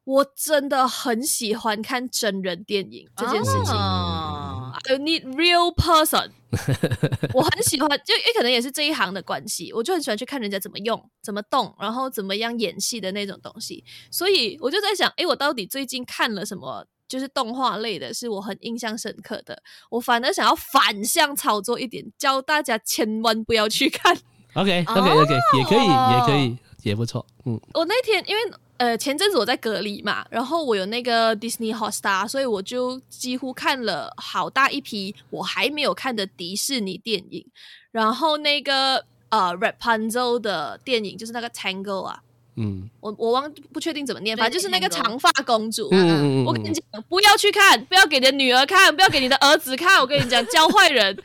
[0.09, 3.73] 我真的很喜欢看真人电影这件事情。
[3.75, 4.73] Oh.
[4.73, 6.31] I need real person。
[7.31, 13.83] 我很喜欢，就也可能也是这一行的关系，我就很喜欢去看人家怎么用、怎么动，然后怎么样演戏的那种东西。
[14.09, 16.87] 所以我就在想，哎，我到底最近看了什么？
[17.07, 19.61] 就是动画类的，是我很印象深刻的。
[19.91, 24.17] 我反而想要反向操作一点，教大家千万不要去看。
[24.55, 27.23] OK，OK，OK，也可以，也可以，也不错。
[27.45, 28.41] 嗯，我那天因为。
[28.79, 37.45] 呃，前阵子我在隔离嘛，然后我有那个 Disney Hotstar，所以我就几乎看了好大一批我还没有看的迪士尼电影。
[37.91, 42.23] 然后那个呃 Rapunzel 的电影就是那个 Tangle 啊，
[42.55, 45.87] 嗯，我我忘不确定怎么念，反正就是那个长发公主。
[45.91, 49.99] 嗯，我跟你讲，不要去看，不要给你的女儿看，不要给你的儿子看。
[50.01, 51.15] 我跟你讲，教坏人。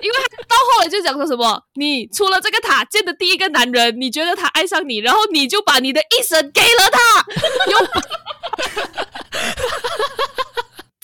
[0.00, 7.24] 因为他到后来就讲说什么，你出了这个塔见的第一个男人，你觉得他爱上你，然后你就把你的一生给了他。
[7.70, 7.78] 有，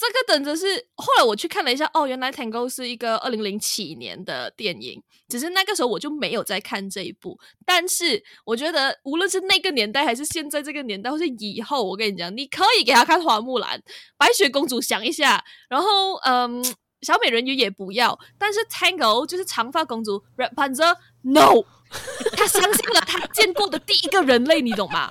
[0.06, 7.38] 这个等着是后来我去看了一下，哦，原来《Tango》是一个二零零七年的电影，只是那个时候我就没有在看这一部。
[7.64, 13.78] 但是我觉得，无论是那个年代，还是现在这个年代，或是以后，我跟你讲，你可以给他看《花木兰》
[14.16, 16.64] 《白雪公主》，想一下，然后嗯。
[17.02, 21.64] 小美人鱼也不要，但是 Tangle 就是长发公主 Rapunzel，No，
[22.36, 25.10] 他相信了他见过的第一个人类，你懂吗？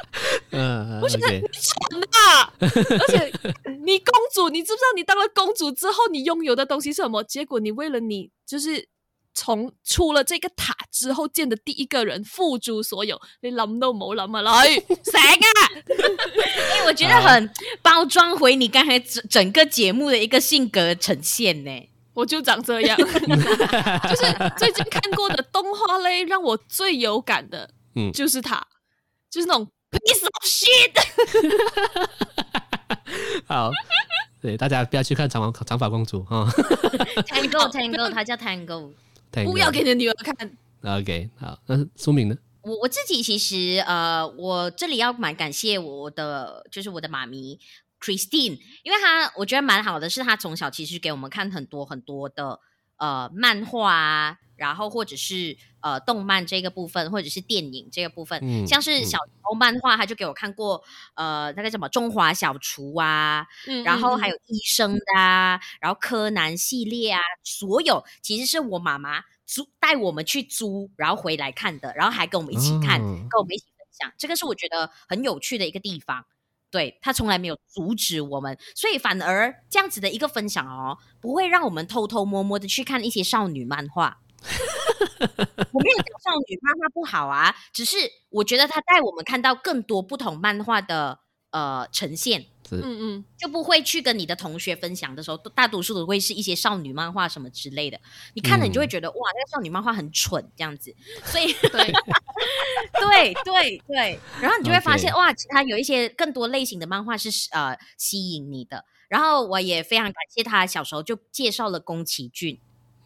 [0.51, 2.53] 嗯，我觉得你蠢啊！
[2.59, 3.31] 而且
[3.85, 7.23] 你公主，你知不知道你当了公主之后，你拥有的东西是什么？
[7.23, 8.87] 结果你为了你，就是
[9.33, 15.61] 从出了这个塔之后见的第一个人付诸所有，你谂都冇谂啊，来 醒啊！
[15.87, 17.49] 因为我觉得很
[17.81, 21.71] 包装回你刚才整整个节目的一个性格呈现呢。
[22.13, 28.67] 我就长这样， 就是最近看过的动画类，让我最有感的，嗯，就是他，
[29.29, 30.93] 就是那种 piece of shit。
[33.47, 33.71] 好，
[34.41, 36.45] 对大家不要去看长发长发公主哈。
[37.27, 38.91] Tango Tango，他叫 Tango，
[39.45, 40.35] 不要给你的女儿看。
[40.83, 42.35] OK，好，那苏明呢？
[42.63, 47.59] 我我自己其实呃，我这里要蛮感谢我的，就是我的妈咪。
[48.01, 52.59] Christine，因为他我觉得蛮好的，是他从小其实给我们看很多很多的
[52.97, 60.83] 呃漫画啊，然后或者是呃动漫这个部分，或者是电影这个部分，嗯、像是小时候漫画，他就给我看过
[61.13, 76.25] 呃那个什么中华小厨啊，嗯、然后还有医生的啊，嗯、然后柯南系列啊，所有其实是我妈妈租带我们去租，然后回来看的，然后还跟我们一起看，嗯、跟我们一起分享，这个是我觉得很有趣的一个地方。
[76.71, 84.19] 对，他从来没有阻止我们，所以反而这样子的一个分享哦，不会让我们偷偷摸摸的去看一些少女漫画。
[85.21, 87.97] 我没有讲少女漫画不好啊，只是
[88.29, 91.19] 我觉得他带我们看到更多不同漫画的
[91.51, 92.47] 呃呈现。
[92.73, 92.81] 嗯
[93.17, 97.99] 嗯，就不会去跟你的同学分享的时候，大多数都会是一些少女漫画什么之类的。
[98.33, 100.95] 你看了，你就会觉得、嗯、哇，那个少女漫画很蠢这样子。
[101.25, 101.91] 所以， 对
[102.93, 105.17] 对对对，然后你就会发现 Okay.
[105.17, 108.85] 哇，其他有一些更多类型的漫画是呃吸引你的。
[109.09, 112.61] 然后我也非常感谢他小时候就介绍了宫崎骏。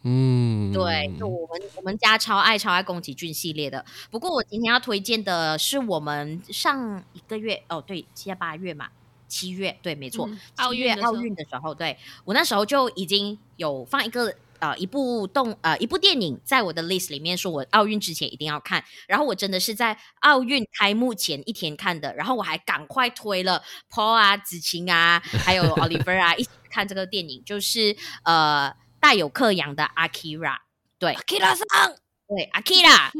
[0.08, 3.84] 嗯，对，就我们我们家超爱超爱宫崎骏系列的。
[4.08, 8.88] 不过我今天要推荐的是我们上一个月哦，对，七八月嘛。
[9.28, 18.84] 七月对，没错，奥运奥运的时候，对，我那时候就已经有放一个呃一部动呃一部电影在我的 list 里面，说我奥运之前一定要看。
[19.08, 28.72] 然后我真的是在奥运开幕前一天看的，然后我还赶快推了 Paul 啊、子晴啊，还有 Oliver 啊一起看这个电影，就是呃
[29.06, 30.56] 大有克洋的 Akira，
[30.98, 31.94] 对，Akira 桑。
[32.26, 33.12] 对， Akira，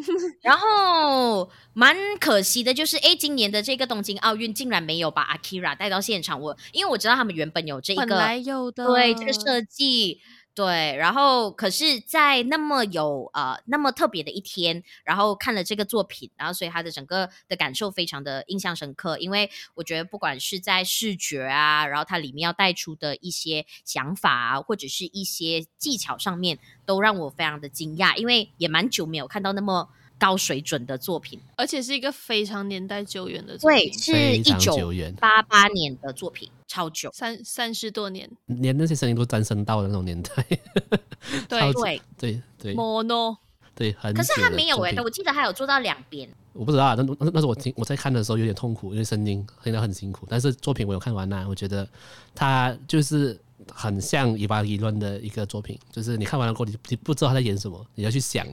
[0.42, 6.40] 然后蛮可惜的，就是哎，今年的这个东京奥运竟然没有把 Akira 带到现场。
[6.40, 10.20] 我因为我知道他们原本有这一个，本来有的，对这个设计。
[10.56, 29.90] 对，然后可是，在那么有呃那么特别的一天，然后看了这个作品，然后所以他的整个的感受非常的印象深刻，因为我觉得不管是在视觉啊，然后它里面要带出的一些想法啊，或者是一些技巧上面，都让我非常的惊讶，因为也蛮久没有看到那么。
[30.18, 40.46] 高水准的作品，而且是一个非常年代久远的作品，对，是一九八八年的作品，超久，三三十多年，连那些声音都沾声到的那种年代，
[41.48, 41.72] 对。
[41.72, 42.02] 对。
[42.18, 43.36] 对对，mono，
[43.74, 44.14] 对，很。
[44.14, 51.86] 可是他没有哎，我记得他有做到两边，我不知道，那那那是我听我在看的时候有点痛苦，因为声音听得很辛苦，但是作品我有看完了，我觉得
[52.34, 53.38] 他就是
[53.70, 58.46] 很像《伊巴伊伦》的一个作品，就是你看完了过后，你你不知道他在演什么，你要去想。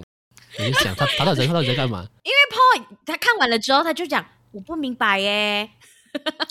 [0.60, 2.08] 你就想他他到底他到底在干嘛？
[2.24, 5.70] 因为 Paul 他看完了之后，他就讲我不明白耶，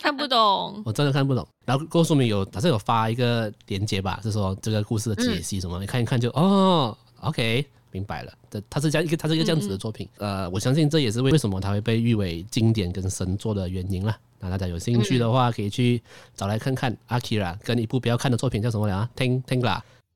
[0.00, 1.46] 看不懂，我真的看不懂。
[1.64, 8.32] 然后郭书明有，好像有发一个连接吧，就是说这个故事的解析什么，嗯、你看一看就哦，OK，明白了。
[8.50, 10.08] 这他是这样一个，他是一个这样子的作品。
[10.18, 14.16] 嗯、呃，我相信这也是为为什么他会被誉为经典跟神作的原因了。
[14.40, 16.02] 那大家有兴趣的话，可以去
[16.34, 16.96] 找来看看。
[17.08, 19.08] Akira 跟一部不要看的作品叫什么了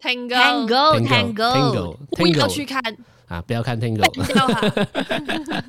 [0.01, 2.81] ？Tango，Tango，Tango，Tango，不要去看。
[3.29, 3.43] 啊！
[3.43, 4.05] 不要看 Tango。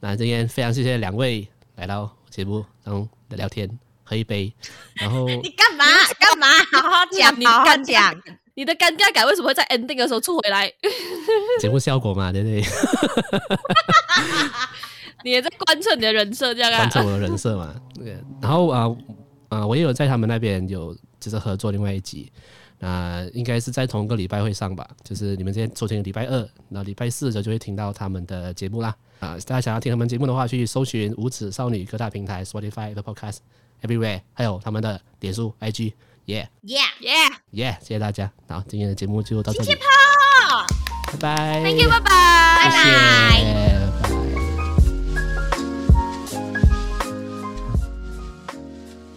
[0.00, 3.66] 那今天非常谢谢两位来到节目当中聊天，
[4.02, 4.52] 喝一杯，
[4.96, 5.84] 然后 你干嘛？
[6.18, 6.46] 干嘛？
[6.72, 8.14] 好好讲，你好好讲。
[8.56, 10.70] 你的尴尬感为什么会在 ending 的时候出回来？
[11.58, 12.62] 节目效果嘛，对不对？
[15.24, 16.76] 你也在贯彻你的人设，这样啊？
[16.78, 17.74] 贯彻我的人设嘛。
[17.94, 18.16] 对。
[18.42, 18.82] 然后啊
[19.48, 22.30] 啊、呃，我也有在他们那边有就是合作另外一集。
[22.84, 28.94] 那应该是在同一个礼拜会上吧，就是你们今天收听的礼拜二，那礼拜四的时候就会听到他们的节目啦。
[29.20, 33.38] 啊，大家想要听他们节目的话，去搜寻无耻少女各大平台，Spotify、Apple Podcast、
[33.80, 38.30] Everywhere，还有他们的脸书、IG，Yeah，Yeah，Yeah，谢谢大家。
[38.50, 40.66] 好，今天的节目就到这里，谢谢 Paul，
[41.12, 43.73] 拜拜，Thank you，拜拜，拜拜。